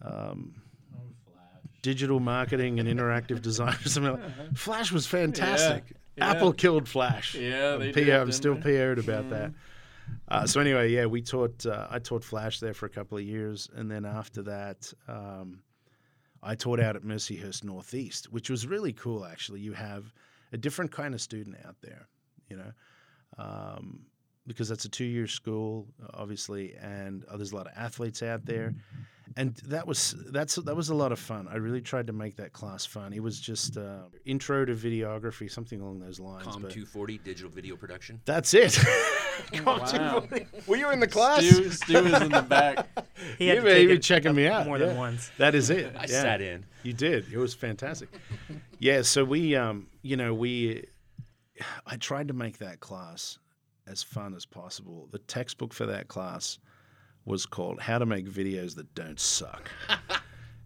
[0.02, 0.54] Um,
[1.86, 5.84] Digital marketing and interactive design or something like Flash was fantastic.
[6.16, 6.30] yeah.
[6.32, 7.36] Apple killed Flash.
[7.36, 8.76] Yeah, I'm they did, I'm still they?
[8.76, 9.52] PR'd about that.
[10.26, 11.64] Uh, so anyway, yeah, we taught.
[11.64, 15.60] Uh, I taught Flash there for a couple of years, and then after that, um,
[16.42, 19.24] I taught out at Mercyhurst Northeast, which was really cool.
[19.24, 20.12] Actually, you have
[20.52, 22.08] a different kind of student out there,
[22.50, 22.72] you know,
[23.38, 24.00] um,
[24.48, 28.74] because that's a two-year school, obviously, and uh, there's a lot of athletes out there,
[29.36, 31.46] and that was that's that was a lot of fun.
[31.50, 33.12] I really tried to make that class fun.
[33.12, 36.44] It was just uh, intro to videography, something along those lines.
[36.44, 38.20] Com 240 digital video production.
[38.24, 38.78] that's it.
[39.66, 40.24] Wow.
[40.66, 41.44] Were you in the class?
[41.44, 42.86] Stu, Stu was in the back.
[43.36, 44.86] He had You to may take be it checking me out, more yeah.
[44.86, 45.30] than once.
[45.36, 45.94] That is it.
[45.94, 46.06] I yeah.
[46.06, 46.64] sat in.
[46.84, 47.26] You did.
[47.30, 48.08] It was fantastic.
[48.78, 49.02] yeah.
[49.02, 50.84] So we, um, you know, we,
[51.86, 53.38] I tried to make that class
[53.86, 55.06] as fun as possible.
[55.10, 56.58] The textbook for that class
[57.26, 59.70] was called "How to Make Videos That Don't Suck."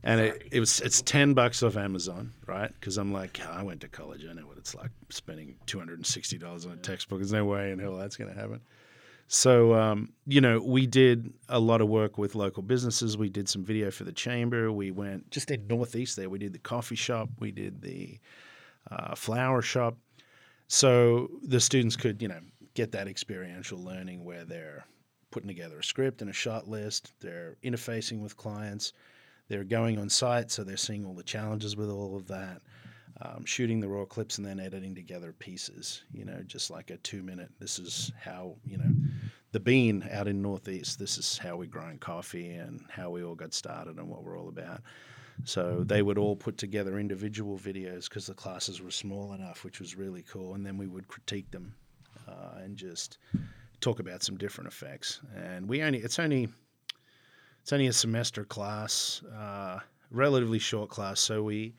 [0.02, 2.72] And it, it was it's ten bucks off Amazon, right?
[2.72, 4.24] Because I'm like, "Oh, I went to college.
[4.28, 7.18] I know what it's like spending two hundred and sixty dollars on a textbook.
[7.18, 8.62] There's no way in hell that's going to happen.
[9.32, 13.16] So, um, you know, we did a lot of work with local businesses.
[13.16, 14.72] We did some video for the chamber.
[14.72, 16.28] We went just in Northeast there.
[16.28, 17.28] We did the coffee shop.
[17.38, 18.18] We did the
[18.90, 19.96] uh, flower shop.
[20.66, 22.40] So the students could, you know,
[22.74, 24.84] get that experiential learning where they're
[25.30, 27.12] putting together a script and a shot list.
[27.20, 28.92] They're interfacing with clients.
[29.48, 32.62] They're going on site, so they're seeing all the challenges with all of that.
[33.22, 36.96] Um, shooting the raw clips and then editing together pieces, you know, just like a
[36.98, 37.50] two minute.
[37.58, 38.90] This is how, you know,
[39.52, 43.34] the bean out in Northeast, this is how we grind coffee and how we all
[43.34, 44.80] got started and what we're all about.
[45.44, 49.80] So they would all put together individual videos because the classes were small enough, which
[49.80, 50.54] was really cool.
[50.54, 51.74] And then we would critique them
[52.28, 53.18] uh, and just
[53.80, 55.20] talk about some different effects.
[55.36, 56.48] And we only, it's only,
[57.62, 61.20] it's only a semester class, uh, relatively short class.
[61.20, 61.74] So we,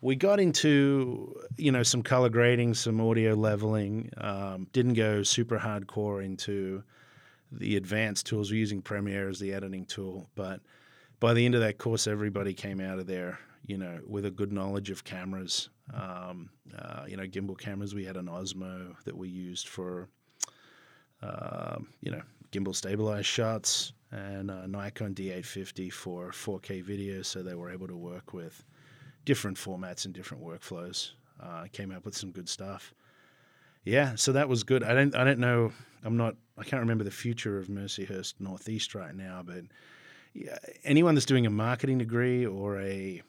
[0.00, 4.10] we got into you know some color grading, some audio leveling.
[4.18, 6.82] Um, didn't go super hardcore into
[7.50, 8.50] the advanced tools.
[8.50, 10.60] We're using Premiere as the editing tool, but
[11.20, 14.30] by the end of that course, everybody came out of there, you know, with a
[14.30, 15.70] good knowledge of cameras.
[15.94, 17.94] Um, uh, you know, gimbal cameras.
[17.94, 20.08] We had an Osmo that we used for,
[21.22, 27.22] um, you know, gimbal stabilized shots, and a Nikon D850 for 4K video.
[27.22, 28.64] So they were able to work with
[29.24, 31.10] different formats and different workflows.
[31.40, 32.94] Uh, came up with some good stuff.
[33.84, 34.82] Yeah, so that was good.
[34.82, 35.72] I don't I don't know.
[36.02, 36.34] I'm not.
[36.58, 39.64] I can't remember the future of Mercyhurst Northeast right now, but
[40.34, 43.22] yeah, anyone that's doing a marketing degree or a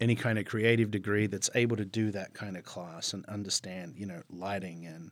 [0.00, 3.94] any kind of creative degree that's able to do that kind of class and understand,
[3.96, 5.10] you know, lighting and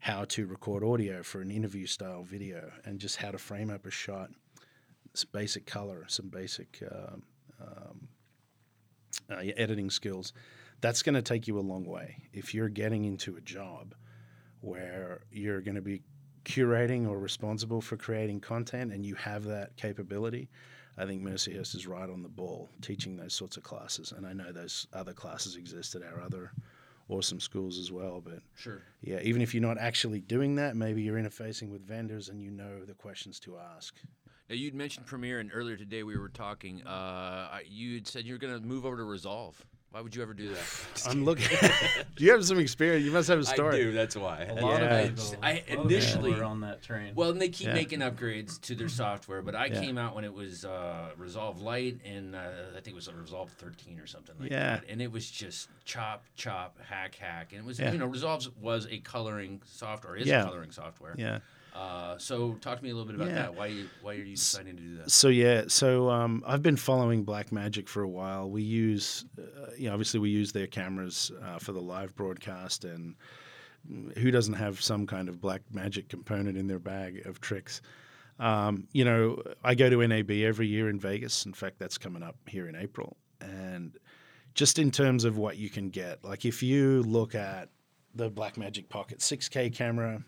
[0.00, 3.86] how to record audio for an interview style video and just how to frame up
[3.86, 4.30] a shot,
[5.14, 7.22] some basic color, some basic um,
[7.60, 8.08] um,
[9.30, 10.32] uh, editing skills,
[10.80, 12.16] that's going to take you a long way.
[12.32, 13.94] If you're getting into a job
[14.62, 16.00] where you're going to be
[16.44, 20.48] curating or responsible for creating content and you have that capability,
[20.96, 24.12] I think Mercyhurst is right on the ball teaching those sorts of classes.
[24.16, 26.52] And I know those other classes exist at our other
[27.10, 28.20] awesome schools as well.
[28.20, 28.82] But Sure.
[29.02, 32.50] yeah, even if you're not actually doing that, maybe you're interfacing with vendors and you
[32.50, 33.94] know the questions to ask.
[34.48, 36.82] Now you'd mentioned Premiere, and earlier today we were talking.
[36.86, 39.64] Uh, you had said you're going to move over to Resolve.
[39.92, 41.02] Why would you ever do that?
[41.08, 41.48] I'm looking.
[42.16, 43.04] do you have some experience?
[43.04, 43.74] You must have a story.
[43.74, 43.92] I do.
[43.92, 44.44] That's why.
[44.44, 44.86] A lot Yeah.
[44.86, 46.32] of I, people, just- a I lot of initially.
[46.34, 47.12] were on that train.
[47.16, 47.74] Well, and they keep Yeah.
[47.74, 49.80] making upgrades to their software, but I Yeah.
[49.80, 52.38] came out when it was uh, Resolve Lite, and uh,
[52.70, 54.76] I think it was a Resolve 13 or something like Yeah.
[54.76, 54.84] that.
[54.88, 57.90] And it was just chop, chop, hack, hack, and it was Yeah.
[57.90, 60.42] you know Resolve was a coloring software, is Yeah.
[60.42, 61.16] a coloring software.
[61.18, 61.40] Yeah.
[61.74, 63.34] Uh, so talk to me a little bit about Yeah.
[63.42, 63.54] that.
[63.54, 65.10] Why you why are you deciding to do that?
[65.10, 68.50] So yeah, so um, I've been following Blackmagic for a while.
[68.50, 72.84] We use, uh, you know, obviously we use their cameras uh, for the live broadcast,
[72.84, 73.14] and
[74.18, 77.80] who doesn't have some kind of Black Magic component in their bag of tricks?
[78.38, 81.46] Um, you know, I go to NAB every year in Vegas.
[81.46, 83.96] In fact, that's coming up here in April, and
[84.54, 87.68] just in terms of what you can get, like if you look at
[88.14, 90.24] the Blackmagic Pocket 6K camera,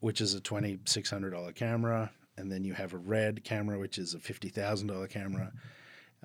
[0.00, 3.78] which is a twenty six hundred dollar camera, and then you have a RED camera,
[3.78, 5.52] which is a fifty thousand dollar camera.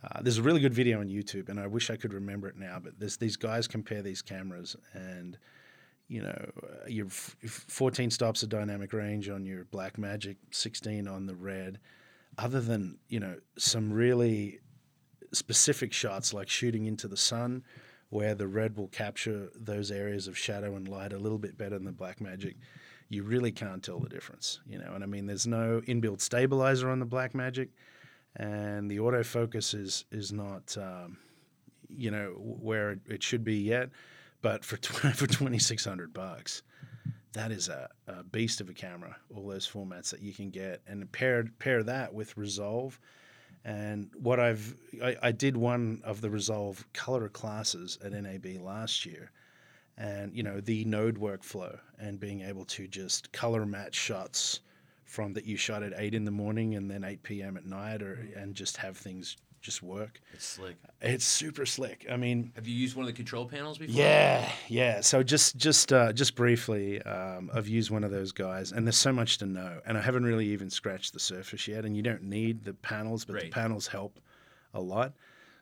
[0.04, 2.56] Uh, there's a really good video on YouTube, and I wish I could remember it
[2.56, 2.80] now.
[2.82, 5.38] But these guys compare these cameras, and
[6.08, 11.26] you know, uh, your f- 14 stops of dynamic range on your Blackmagic, 16 on
[11.26, 11.80] the RED.
[12.38, 14.60] Other than you know some really
[15.34, 17.64] specific shots like shooting into the sun,
[18.10, 21.78] where the RED will capture those areas of shadow and light a little bit better
[21.78, 22.56] than the Blackmagic
[23.10, 24.94] you really can't tell the difference, you know.
[24.94, 27.70] And I mean, there's no inbuilt stabilizer on the Blackmagic,
[28.36, 31.18] and the autofocus is is not, um,
[31.90, 33.90] you know, where it, it should be yet.
[34.42, 34.78] But for
[35.14, 36.62] for twenty six hundred bucks,
[37.34, 39.18] that is a, a beast of a camera.
[39.36, 43.00] All those formats that you can get, and pair pair that with Resolve.
[43.66, 49.06] And what I've I, I did one of the Resolve color classes at NAB last
[49.06, 49.32] year
[50.00, 54.62] and you know the node workflow and being able to just color match shots
[55.06, 58.02] from that you shot at 8 in the morning and then 8 p.m at night
[58.02, 60.22] or and just have things just work.
[60.34, 60.78] It's slick.
[61.02, 62.06] It's super slick.
[62.10, 63.94] I mean, Have you used one of the control panels before?
[63.94, 65.02] yeah, yeah.
[65.02, 68.96] So just just uh, just briefly, um, I've used one of those guys, and there's
[68.96, 71.84] so much to know, and I haven't really even scratched the surface yet.
[71.86, 74.20] And you don't need the panels, but the panels help
[74.74, 75.12] a lot.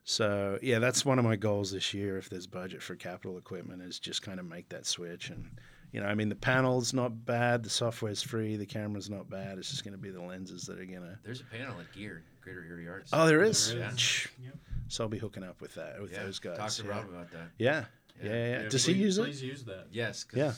[0.09, 2.17] So yeah, that's one of my goals this year.
[2.17, 5.29] If there's budget for capital equipment, is just kind of make that switch.
[5.31, 5.51] And
[5.91, 9.57] you know, I mean, the panel's not bad, the software's free, the camera's not bad.
[9.57, 11.19] It's just going to be the lenses that are gonna.
[11.25, 13.09] There's a panel at Gear, Greater Erie Arts.
[13.11, 13.73] Oh, there is.
[13.73, 13.99] There is.
[13.99, 14.27] Shh.
[14.87, 16.23] So I'll be hooking up with that with yeah.
[16.23, 16.57] those guys.
[16.57, 16.89] Talk to yeah.
[16.89, 17.49] Rob about that.
[17.59, 17.83] Yeah.
[18.23, 18.31] Yeah, Yeah.
[18.31, 18.61] yeah.
[18.63, 19.23] Yeah, Does he please- use it?
[19.25, 19.87] Please use that.
[19.91, 20.23] Yes.
[20.23, 20.53] 'cause Yeah.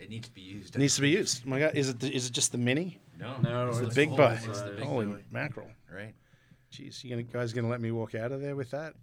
[0.00, 0.74] It needs to be used.
[0.74, 1.46] It needs to be used.
[1.46, 2.98] My God, is it the, is it just the mini?
[3.20, 3.36] No.
[3.40, 4.34] No, it's The it's big full boy.
[4.36, 4.46] size.
[4.48, 5.68] It's the big Holy mackerel!
[5.94, 6.14] Right.
[6.72, 8.94] Jeez, you gonna, guys gonna let me walk out of there with that?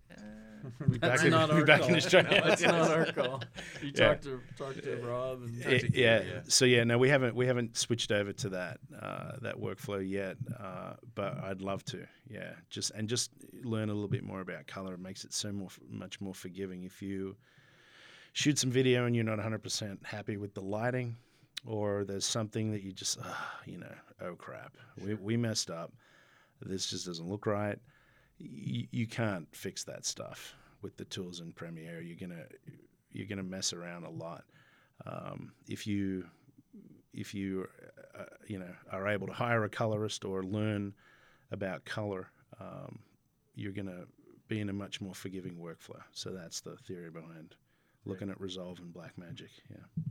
[0.79, 1.89] That's back in- not be our back call.
[1.89, 2.41] in Australia.
[2.43, 3.43] That's not our call.
[3.81, 4.07] You Yeah.
[4.09, 5.43] talk to talk to Rob.
[5.43, 6.23] And Eh, to yeah.
[6.23, 6.39] Yeah.
[6.47, 10.37] So yeah, no, we haven't we haven't switched over to that uh, that workflow yet,
[10.59, 12.07] uh, but I'd love to.
[12.29, 13.31] Yeah, just and just
[13.63, 14.93] learn a little bit more about color.
[14.95, 16.83] It makes it so more much more forgiving.
[16.83, 17.35] If you
[18.33, 21.15] shoot some video and you're not 100% happy with the lighting,
[21.65, 25.93] or there's something that you just ah, you know oh crap we we messed up.
[26.61, 27.79] This just doesn't look right.
[28.39, 32.01] You, you can't fix that stuff with the tools in Premiere.
[32.01, 32.45] You're gonna
[33.11, 34.43] you're gonna mess around a lot.
[35.05, 36.25] Um, if you
[37.13, 37.67] if you
[38.17, 40.93] uh, you know are able to hire a colorist or learn
[41.51, 42.29] about color,
[42.59, 42.99] um,
[43.55, 44.05] you're gonna
[44.47, 46.01] be in a much more forgiving workflow.
[46.11, 47.55] So that's the theory behind
[48.05, 49.49] looking at Resolve and Blackmagic.
[49.69, 50.03] Yeah.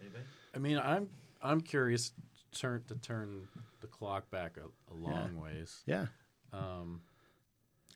[0.00, 0.24] Anybody?
[0.54, 1.08] I mean, I'm
[1.42, 2.12] I'm curious
[2.52, 3.48] turn to turn
[3.80, 5.82] the clock back a, a long ways.
[5.86, 6.06] Yeah.
[6.52, 7.02] Um,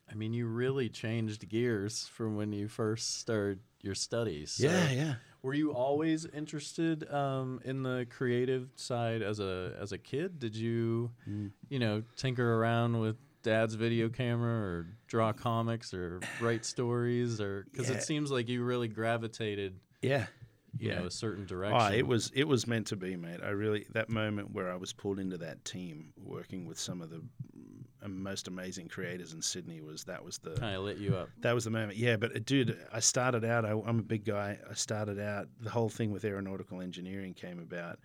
[0.09, 4.51] I mean, you really changed gears from when you first started your studies.
[4.51, 4.91] So Yeah.
[4.91, 5.13] Yeah.
[5.41, 10.39] Were you always interested um, in the creative side as a as a kid?
[10.39, 11.51] Did you, Mm.
[11.69, 17.65] you know, tinker around with dad's video camera or draw comics or write stories or
[17.71, 17.97] because Yeah.
[17.97, 20.25] it seems like you really gravitated, Yeah.
[20.77, 20.99] You Yeah.
[20.99, 21.79] know, a certain direction.
[21.79, 23.39] Oh, it was it was meant to be, mate.
[23.43, 27.09] I really that moment where I was pulled into that team, working with some of
[27.09, 27.21] the
[28.07, 31.29] most amazing creators in Sydney, was that was the kind of lit you up.
[31.39, 31.97] that was the moment.
[31.97, 33.65] Yeah, but uh, dude, I started out.
[33.65, 34.59] I, I'm a big guy.
[34.69, 35.47] I started out.
[35.61, 37.99] The whole thing with aeronautical engineering came about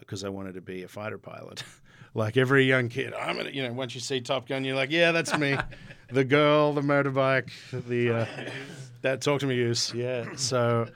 [0.00, 1.62] because I wanted to be a fighter pilot,
[2.14, 3.14] like every young kid.
[3.14, 5.56] I'm gonna, you know, once you see Top Gun, you're like, yeah, that's me.
[6.10, 7.50] the girl, the motorbike,
[7.88, 8.26] the uh,
[9.02, 9.94] that talk to me use.
[9.94, 10.34] Yeah.
[10.36, 10.88] So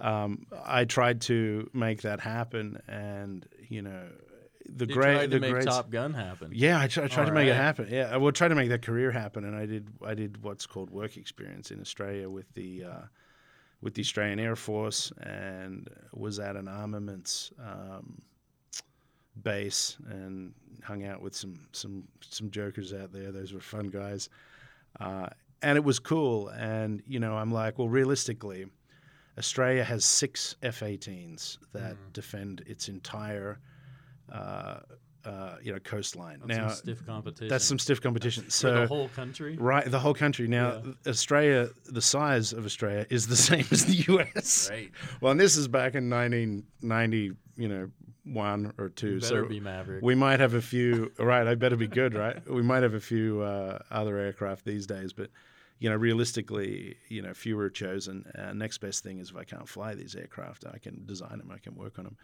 [0.00, 4.04] um, I tried to make that happen, and you know,
[4.66, 6.50] the You great, tried the to make greats- Top Gun happen.
[6.54, 7.88] yeah, I, try, I tried to make it happen.
[7.90, 9.88] Yeah, I will try to make that career happen, and I did.
[10.06, 13.00] I did what's called work experience in Australia with the uh,
[13.80, 18.20] with the Australian Air Force, and was at an armaments um,
[19.42, 23.32] base and hung out with some some some jokers out there.
[23.32, 24.28] Those were fun guys,
[25.00, 25.28] uh,
[25.62, 26.48] and it was cool.
[26.48, 28.66] And you know, I'm like, well, realistically,
[29.38, 32.12] Australia has six F-18s that Mm.
[32.12, 33.58] defend its entire.
[34.30, 34.80] Uh,
[35.24, 36.38] uh, you know, coastline.
[36.46, 37.48] That's now, some stiff competition.
[37.48, 38.44] that's some stiff competition.
[38.44, 39.56] For So, the whole country.
[39.58, 40.46] right, the whole country.
[40.48, 44.68] Now, Australia, the size of Australia is the same as the U.S.
[44.70, 44.90] Right.
[45.20, 47.90] Well, and this is back in 1990, you know,
[48.24, 49.14] one or two.
[49.14, 50.02] You so better be Maverick.
[50.02, 51.10] we might have a few.
[51.18, 52.48] Right, I better be good, right?
[52.48, 55.30] We might have a few uh, other aircraft these days, but
[55.78, 58.24] you know, realistically, you know, fewer are chosen.
[58.36, 61.50] Uh, next best thing is if I can't fly these aircraft, I can design them,
[61.54, 62.16] I can work on them.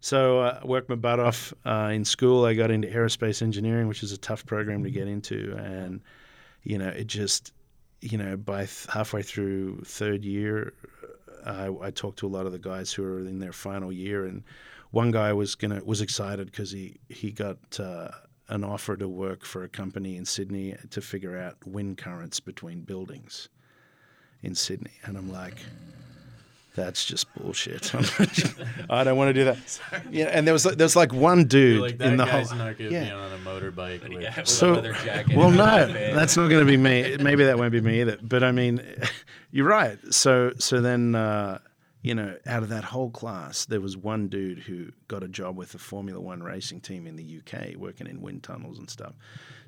[0.00, 2.44] So uh, I worked my butt off uh, in school.
[2.44, 6.00] I got into aerospace engineering, which is a tough program to get into, and
[6.64, 7.52] you know, it just,
[8.00, 10.74] you know, by th- halfway through third year,
[11.46, 14.26] I, I talked to a lot of the guys who are in their final year,
[14.26, 14.42] and
[14.90, 18.10] one guy was gonna was excited because he he got uh,
[18.52, 22.82] an offer to work for a company in Sydney to figure out wind currents between
[22.82, 23.48] buildings
[24.42, 25.56] in Sydney, and I'm like.
[26.74, 27.92] That's just bullshit.
[28.88, 29.58] I don't want to do that.
[30.10, 32.48] Yeah, and there was there was like one You're dude like that in the guy's
[32.48, 32.60] whole.
[32.60, 33.04] not yeah.
[33.04, 34.02] be on a motorbike.
[34.08, 35.36] With, Yeah, with So- a jacket.
[35.36, 37.18] Well, no, that's not going to be me.
[37.20, 38.16] Maybe that won't be me either.
[38.22, 38.80] But I mean,
[39.50, 39.98] you're right.
[40.14, 41.58] So so then uh,
[42.02, 45.56] you know, out of that whole class, there was one dude who got a job
[45.56, 49.14] with a Formula One racing team in the UK, working in wind tunnels and stuff.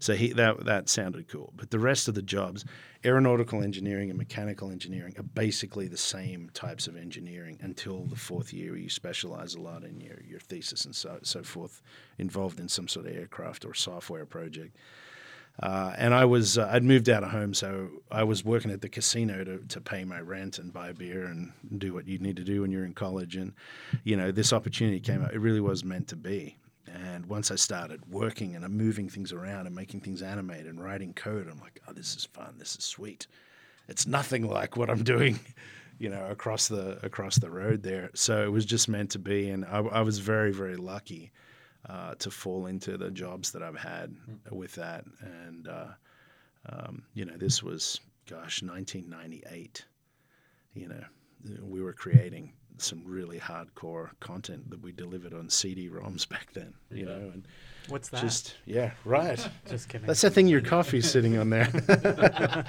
[0.00, 1.52] So he that that sounded cool.
[1.56, 2.64] But the rest of the jobs,
[3.04, 8.52] aeronautical engineering and mechanical engineering, are basically the same types of engineering until the fourth
[8.52, 8.72] year.
[8.72, 11.82] where You specialize a lot in your your thesis and so so forth,
[12.18, 14.76] involved in some sort of aircraft or software project.
[15.62, 18.80] Uh, and I was uh, I'd moved out of home, so I was working at
[18.80, 22.36] the casino to, to pay my rent and buy beer and do what you need
[22.36, 23.36] to do when you're in college.
[23.36, 23.52] And
[24.02, 25.32] you know, this opportunity came up.
[25.32, 26.56] It really was meant to be.
[26.92, 30.82] And once I started working and I'm moving things around and making things animate and
[30.82, 32.54] writing code, I'm like, oh, this is fun.
[32.58, 33.26] This is sweet.
[33.88, 35.38] It's nothing like what I'm doing,
[35.98, 38.10] you know, across the across the road there.
[38.14, 41.30] So it was just meant to be, and I, I was very very lucky
[41.88, 44.14] uh, to fall into the jobs that I've had
[44.50, 45.04] with that.
[45.20, 45.86] And uh,
[46.66, 49.84] um, you know, this was gosh, 1998.
[50.74, 51.04] You know,
[51.62, 56.74] we were creating some really hardcore content that we delivered on CD-ROMs back then.
[56.90, 57.46] You know, and
[57.88, 58.20] What's that?
[58.20, 59.38] just yeah, right.
[59.68, 60.06] Just kidding.
[60.06, 61.68] That's that thing your coffee's sitting on there.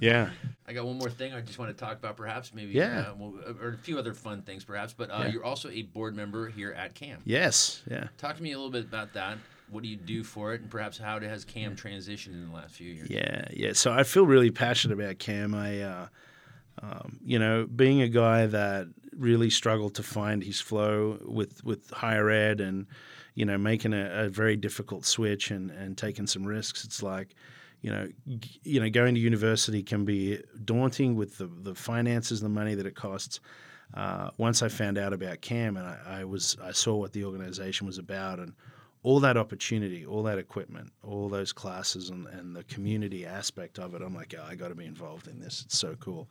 [0.00, 0.30] yeah.
[0.66, 3.00] I got one more thing I just want to talk about, perhaps maybe, Yeah.
[3.10, 4.92] uh, well, or a few other fun things, perhaps.
[4.92, 5.32] But uh, Yeah.
[5.32, 7.22] you're also a board member here at CAM.
[7.24, 7.82] Yes.
[7.90, 8.08] Yeah.
[8.18, 9.38] Talk to me a little bit about that.
[9.68, 12.54] What do you do for it, and perhaps how it has CAM transitioned in the
[12.54, 13.08] last few years?
[13.10, 13.72] Yeah, yeah.
[13.72, 15.54] So I feel really passionate about CAM.
[15.54, 16.06] I, uh,
[16.82, 21.90] um, you know, being a guy that really struggled to find his flow with with
[21.90, 22.86] higher ed and
[23.34, 26.84] you know making a, a very difficult switch and and taking some risks.
[26.84, 27.34] It's like.
[27.82, 28.08] You know,
[28.38, 32.74] g- you know, going to university can be daunting with the, the finances, the money
[32.74, 33.40] that it costs.
[33.94, 37.24] Uh, once I found out about CAM and I, I was I saw what the
[37.24, 38.54] organization was about and
[39.02, 43.94] all that opportunity, all that equipment, all those classes, and, and the community aspect of
[43.94, 45.62] it, I'm like, oh, I got to be involved in this.
[45.64, 46.28] It's so cool.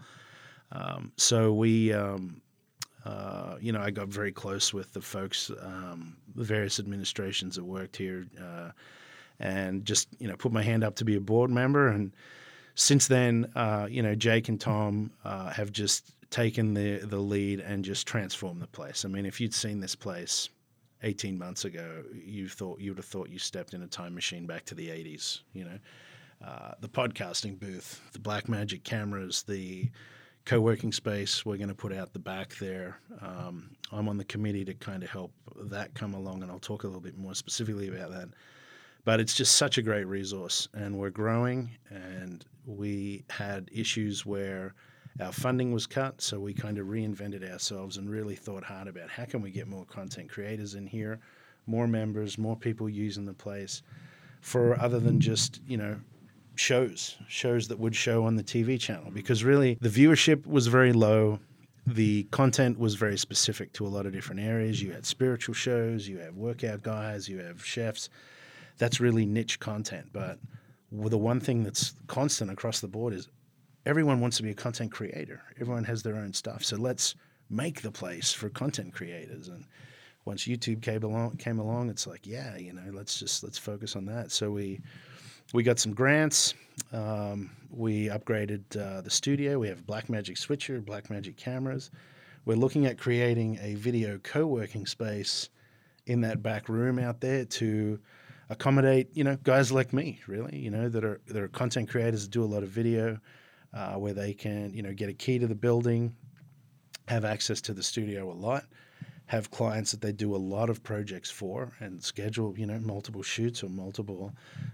[0.72, 2.42] Um, so we, um,
[3.06, 7.64] uh, you know, I got very close with the folks, um, the various administrations that
[7.64, 8.70] worked here, uh,
[9.40, 11.88] and just you know put my hand up to be a board member.
[11.88, 12.12] And
[12.76, 17.60] since then, uh, you know, Jake and Tom uh, have just taken the the lead
[17.60, 19.06] and just transformed the place.
[19.06, 20.50] I mean, if you'd seen this place
[21.04, 24.46] 18 months ago, you thought you would have thought you stepped in a time machine
[24.46, 25.42] back to the 80s.
[25.54, 25.80] You know,
[26.46, 29.90] uh, the podcasting booth, the Blackmagic cameras, the
[30.46, 32.98] co-working space we're going to put out the back there.
[33.22, 36.84] Um, I'm on the committee to kind of help that come along, and I'll talk
[36.84, 38.30] a little bit more specifically about that.
[39.10, 41.72] But it's just such a great resource, and we're growing.
[41.90, 44.76] And we had issues where
[45.20, 49.10] our funding was cut, so we kind of reinvented ourselves and really thought hard about
[49.10, 51.20] how can we get more content creators in here,
[51.66, 53.82] more members, more people using the place,
[54.42, 55.96] for other than just you know
[56.54, 59.10] shows, shows that would show on the TV channel.
[59.10, 61.40] Because really, the viewership was very low.
[61.88, 64.84] The content was very specific to a lot of different areas.
[64.84, 68.12] You had spiritual shows, you have workout guys, you have chefs.
[68.80, 70.08] That's really niche content.
[70.12, 70.40] But
[70.92, 73.30] the one thing that's constant across the board is
[73.86, 75.42] everyone wants to be a content creator.
[75.60, 76.64] Everyone has their own stuff.
[76.64, 77.16] So let's
[77.50, 79.48] make the place for content creators.
[79.48, 79.66] And
[80.26, 83.96] once YouTube came along, came along, it's like, yeah, you know, let's just let's focus
[83.96, 84.32] on that.
[84.32, 84.82] So we
[85.54, 86.54] we got some grants.
[86.94, 89.60] Um, we upgraded uh, the studio.
[89.60, 91.92] We have Blackmagic switcher, Blackmagic cameras.
[92.46, 95.50] We're looking at creating a video co-working space
[96.06, 98.00] in that back room out there to
[98.50, 102.24] accommodate, you know, guys like me, really, you know, that are that are content creators
[102.24, 103.20] that do a lot of video,
[103.74, 106.16] uh, where they can, you know, get a key to the building,
[107.08, 108.64] have access to the studio a lot,
[109.28, 113.22] have clients that they do a lot of projects for, and schedule, you know, multiple
[113.22, 114.34] shoots or multiple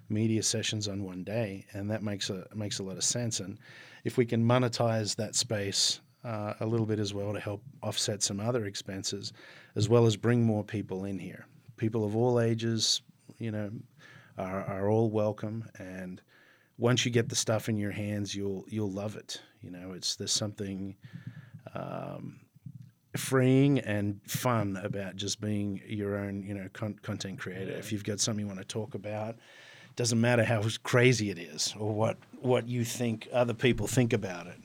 [0.10, 3.42] media sessions on one day, and that makes a makes a lot of sense.
[3.42, 3.60] And
[4.06, 8.24] if we can monetize that space uh, a little bit as well to help offset
[8.24, 9.34] some other expenses,
[9.76, 11.46] as well as bring more people in here,
[11.76, 13.02] people of all ages,
[13.40, 13.72] you know,
[14.38, 15.70] are, are all welcome.
[15.78, 16.22] And
[16.78, 19.42] once you get the stuff in your hands, you'll you'll love it.
[19.62, 20.96] You know, it's there's something.
[21.74, 22.40] Um,
[23.18, 27.72] freeing and fun about just being your own, you know, con- content creator.
[27.72, 29.38] If you've got something you want to talk about,
[29.96, 34.48] doesn't matter how crazy it is or what what you think other people think about
[34.48, 34.58] it.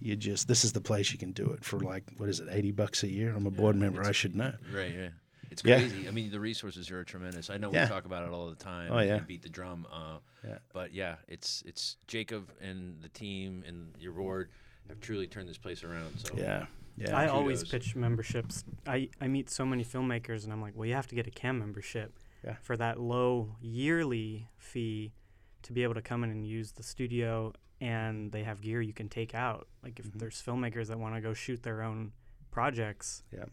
[0.00, 2.48] You just this is the place you can do it for like what is it,
[2.50, 3.34] eighty bucks a year?
[3.34, 4.04] I'm a board member.
[4.04, 4.52] I should know.
[4.74, 5.08] Right, yeah.
[5.50, 5.78] It's Yeah.
[5.78, 6.08] crazy.
[6.08, 7.50] I mean, the resources here are tremendous.
[7.50, 7.84] I know Yeah.
[7.84, 8.90] we talk about it all the time.
[8.92, 9.18] Oh, yeah.
[9.18, 9.86] beat the drum.
[9.90, 10.58] Uh, Yeah.
[10.72, 14.50] But yeah, it's it's Jacob and the team and your board
[14.88, 16.18] have truly turned this place around.
[16.20, 16.66] So Yeah,
[16.96, 17.16] yeah.
[17.16, 18.64] I always pitch memberships.
[18.86, 21.30] I, I meet so many filmmakers, and I'm like, well, you have to get a
[21.32, 22.54] CAM membership Yeah.
[22.62, 25.12] for that low yearly fee
[25.62, 27.52] to be able to come in and use the studio.
[27.80, 29.68] And they have gear you can take out.
[29.82, 30.18] Like if Mhm.
[30.20, 32.12] there's filmmakers that want to go shoot their own
[32.52, 33.44] projects, Yeah.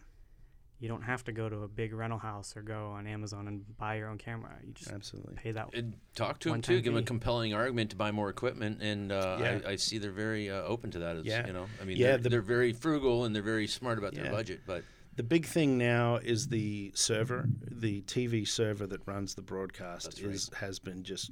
[0.79, 3.63] You don't have to go to a big rental house or go on Amazon and
[3.77, 4.51] buy your own camera.
[4.65, 5.35] You just Absolutely.
[5.35, 5.69] pay that.
[5.73, 6.81] And talk to them One-time too.
[6.81, 9.59] Give them a compelling argument to buy more equipment, and uh, Yeah.
[9.65, 11.15] I, I see they're very uh, open to that.
[11.17, 11.47] As, Yeah.
[11.47, 14.13] you know, I mean, Yeah, they're, the- they're very frugal and they're very smart about
[14.13, 14.23] Yeah.
[14.23, 14.61] their budget.
[14.65, 14.83] But
[15.15, 20.21] The big thing now is the server, the TV server that runs the broadcast That's
[20.21, 20.33] right.
[20.33, 21.31] is has been just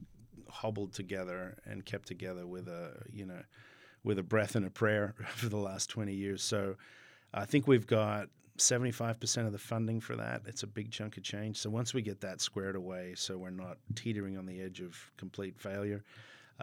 [0.50, 3.42] hobbled together and kept together with a you know
[4.04, 6.42] with a breath and a prayer for the last 20 years.
[6.44, 6.76] So
[7.34, 8.28] I think we've got
[8.62, 10.42] 75% of the funding for that.
[10.46, 11.58] It's a big chunk of change.
[11.58, 14.96] So once we get that squared away, so we're not teetering on the edge of
[15.18, 16.04] complete failure,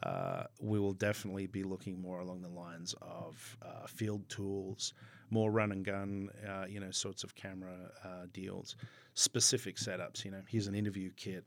[0.03, 4.95] uh, we will definitely be looking more along the lines of uh, field tools,
[5.31, 7.75] more run and gun, uh, you know, sorts of camera
[8.05, 8.77] uh, deals,
[9.15, 10.25] specific setups.
[10.25, 11.45] You know, here's an interview kit.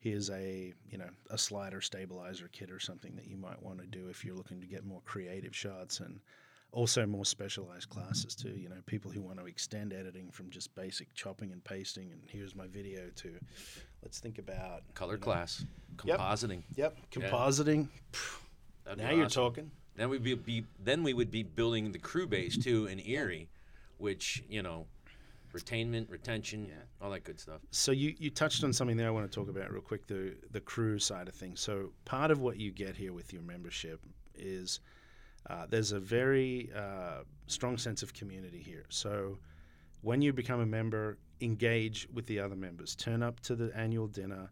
[0.00, 3.86] Here's a you know a slider stabilizer kit or something that you might want to
[3.86, 6.20] do if you're looking to get more creative shots and
[6.72, 8.50] also more specialized classes too.
[8.50, 12.20] You know, people who want to extend editing from just basic chopping and pasting and
[12.26, 13.34] here's my video to
[14.02, 15.64] let's think about Color you know, class,
[15.96, 16.62] compositing.
[16.76, 17.88] Yep, compositing.
[18.84, 19.70] That'd be now you're talking.
[19.96, 23.48] Then we'd be, be then we would be building the crew base too in Erie,
[23.96, 24.86] which you know,
[25.52, 26.74] retainment, retention, yeah.
[27.02, 27.60] all that good stuff.
[27.70, 30.34] So you, you touched on something there I want to talk about real quick the
[30.52, 31.60] the crew side of things.
[31.60, 34.00] So part of what you get here with your membership
[34.36, 34.80] is
[35.48, 38.84] uh, there's a very uh, strong sense of community here.
[38.88, 39.38] So
[40.02, 42.94] when you become a member, engage with the other members.
[42.96, 44.50] Turn up to the annual dinner.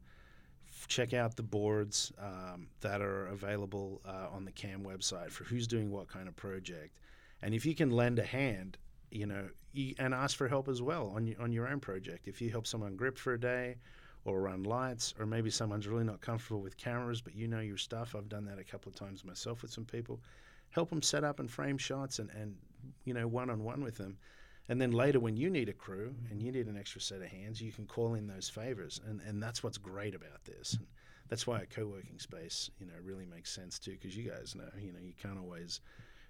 [0.69, 5.45] f- Check out the boards um, that are available uh, on the CAM website for
[5.45, 6.99] who's doing what kind of project.
[7.43, 8.79] And if you can lend a hand,
[9.11, 12.29] you know, you, and ask for help as well on your, on your own project.
[12.29, 13.77] If you help someone grip for a day
[14.25, 17.77] or run lights, or maybe someone's really not comfortable with cameras, but you know your
[17.77, 18.17] stuff.
[18.17, 20.21] I've done that a couple of times myself with some people.
[20.71, 22.55] Help them set up and frame shots and, and
[23.05, 24.19] you know, one on one with them.
[24.69, 27.29] And then later, when you need a crew and you need an extra set of
[27.29, 29.01] hands, you can call in those favors.
[29.07, 30.75] And, and that's what's great about this.
[30.75, 30.87] And
[31.29, 34.55] that's why a co working space, you know, really makes sense too, because you guys
[34.57, 35.81] know, you know, you can't always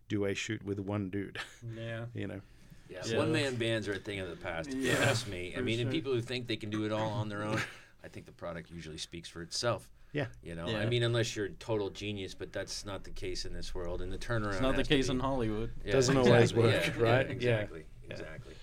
[0.08, 1.38] do a shoot with one dude,
[1.76, 2.04] Yeah.
[2.14, 2.40] you know.
[2.88, 3.16] Yeah, Yeah.
[3.18, 4.68] one man bands are a thing of the past.
[4.68, 6.84] If you Yeah, ask me, I for mean, and people who think they can do
[6.84, 7.58] it all on their own,
[8.04, 9.88] I think the product usually speaks for itself.
[10.16, 10.26] Yeah.
[10.42, 10.78] You know, Yeah.
[10.78, 14.00] I mean, unless you're a total genius, but that's not the case in this world.
[14.00, 14.52] And the turnaround.
[14.52, 15.72] It's not the case be- in Hollywood.
[15.84, 17.26] Yeah, Doesn't always work, yeah, right?
[17.28, 17.56] Yeah, Yeah.
[17.60, 17.84] exactly.
[18.08, 18.54] Exactly.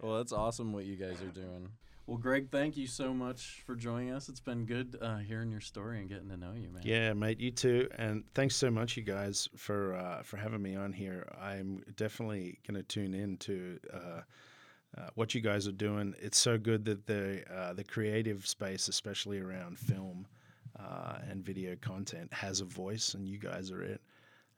[0.00, 1.70] Well, that's awesome what you guys are doing.
[2.06, 4.28] Well, Greg, thank you so much for joining us.
[4.28, 6.82] It's been good uh, hearing your story and getting to know you, man.
[6.84, 7.88] Yeah, mate, you too.
[7.98, 11.28] And thanks so much, you guys, for uh, for having me on here.
[11.40, 14.20] I'm definitely going to tune in to uh,
[14.98, 16.14] uh, what you guys are doing.
[16.20, 20.26] It's so good that the uh, the creative space, especially around film
[20.78, 24.00] uh, and video content, has a voice, and you guys are it.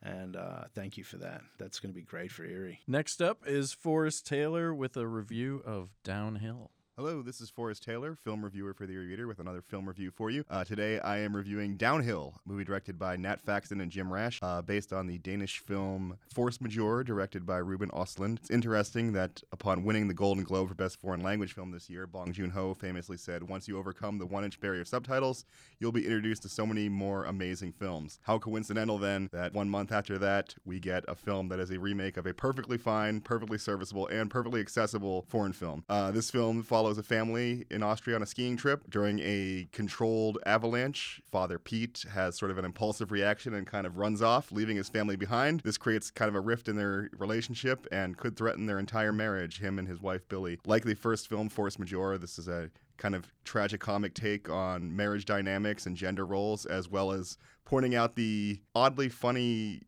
[0.02, 1.42] And uh, thank you for that.
[1.58, 2.80] That's going to be great for Erie.
[2.88, 6.71] Next up is Forrest Taylor with a review of Downhill.
[6.96, 10.28] Hello, this is Forrest Taylor, film reviewer for The Reader, with another film review for
[10.28, 10.44] you.
[10.50, 14.38] Uh, today I am reviewing Downhill, a movie directed by Nat Faxon and Jim Rash,
[14.42, 18.36] uh, based on the Danish film Force Majeure, directed by Ruben Ostlund.
[18.40, 22.06] It's interesting that upon winning the Golden Globe for Best Foreign Language Film this year,
[22.06, 25.46] Bong Joon Ho famously said, Once you overcome the one inch barrier of subtitles,
[25.78, 28.18] you'll be introduced to so many more amazing films.
[28.24, 31.78] How coincidental then that one month after that, we get a film that is a
[31.78, 35.84] remake of a perfectly fine, perfectly serviceable, and perfectly accessible foreign film.
[35.88, 40.38] Uh, this film follows a family in Austria on a skiing trip during a controlled
[40.46, 41.20] avalanche.
[41.30, 44.88] Father Pete has sort of an impulsive reaction and kind of runs off, leaving his
[44.88, 45.60] family behind.
[45.60, 49.60] This creates kind of a rift in their relationship and could threaten their entire marriage,
[49.60, 50.58] him and his wife Billie.
[50.66, 55.24] Like the first film, Force Majeure, this is a kind of tragicomic take on marriage
[55.24, 59.80] dynamics and gender roles, as well as pointing out the oddly funny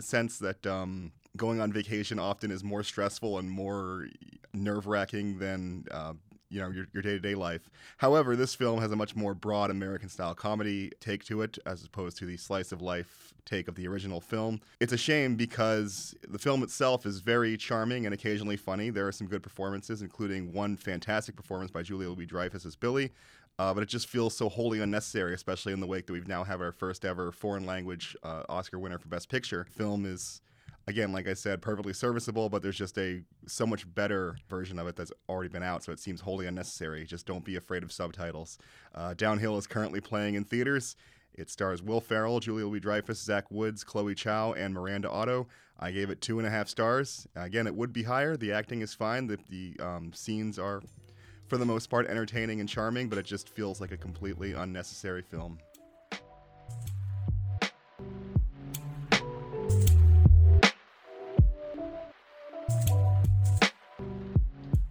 [0.00, 4.08] sense that um, going on vacation often is more stressful and more
[4.52, 5.84] nerve wracking than.
[5.90, 6.14] Uh,
[6.48, 7.68] you know your, your day-to-day life.
[7.98, 11.84] However this film has a much more broad american style comedy take to it as
[11.84, 14.60] opposed to the slice of life take of the original film.
[14.80, 18.90] It's a shame because the film itself is very charming and occasionally funny.
[18.90, 23.12] There are some good performances including one fantastic performance by julia louis dreyfus as billie
[23.58, 26.44] uh, but it just feels so wholly unnecessary, especially in the wake that we've now
[26.44, 29.66] have our first ever foreign language uh, Oscar winner for Best Picture.
[29.70, 30.42] Film is,
[30.88, 34.86] again, like I said, perfectly serviceable, but there's just a so much better version of
[34.86, 37.04] it that's already been out, so it seems wholly unnecessary.
[37.04, 38.58] Just don't be afraid of subtitles.
[38.94, 40.96] Uh, Downhill is currently playing in theaters.
[41.34, 45.48] It stars Will Ferrell, Julia Louis Dreyfus, Zach Woods, Chloe Chow, and Miranda Otto.
[45.78, 47.26] I gave it two and a half stars.
[47.36, 48.36] Again, it would be higher.
[48.36, 49.26] The acting is fine.
[49.26, 50.82] The, the um, scenes are
[51.48, 55.22] for the most part entertaining and charming, but it just feels like a completely unnecessary
[55.22, 55.58] film.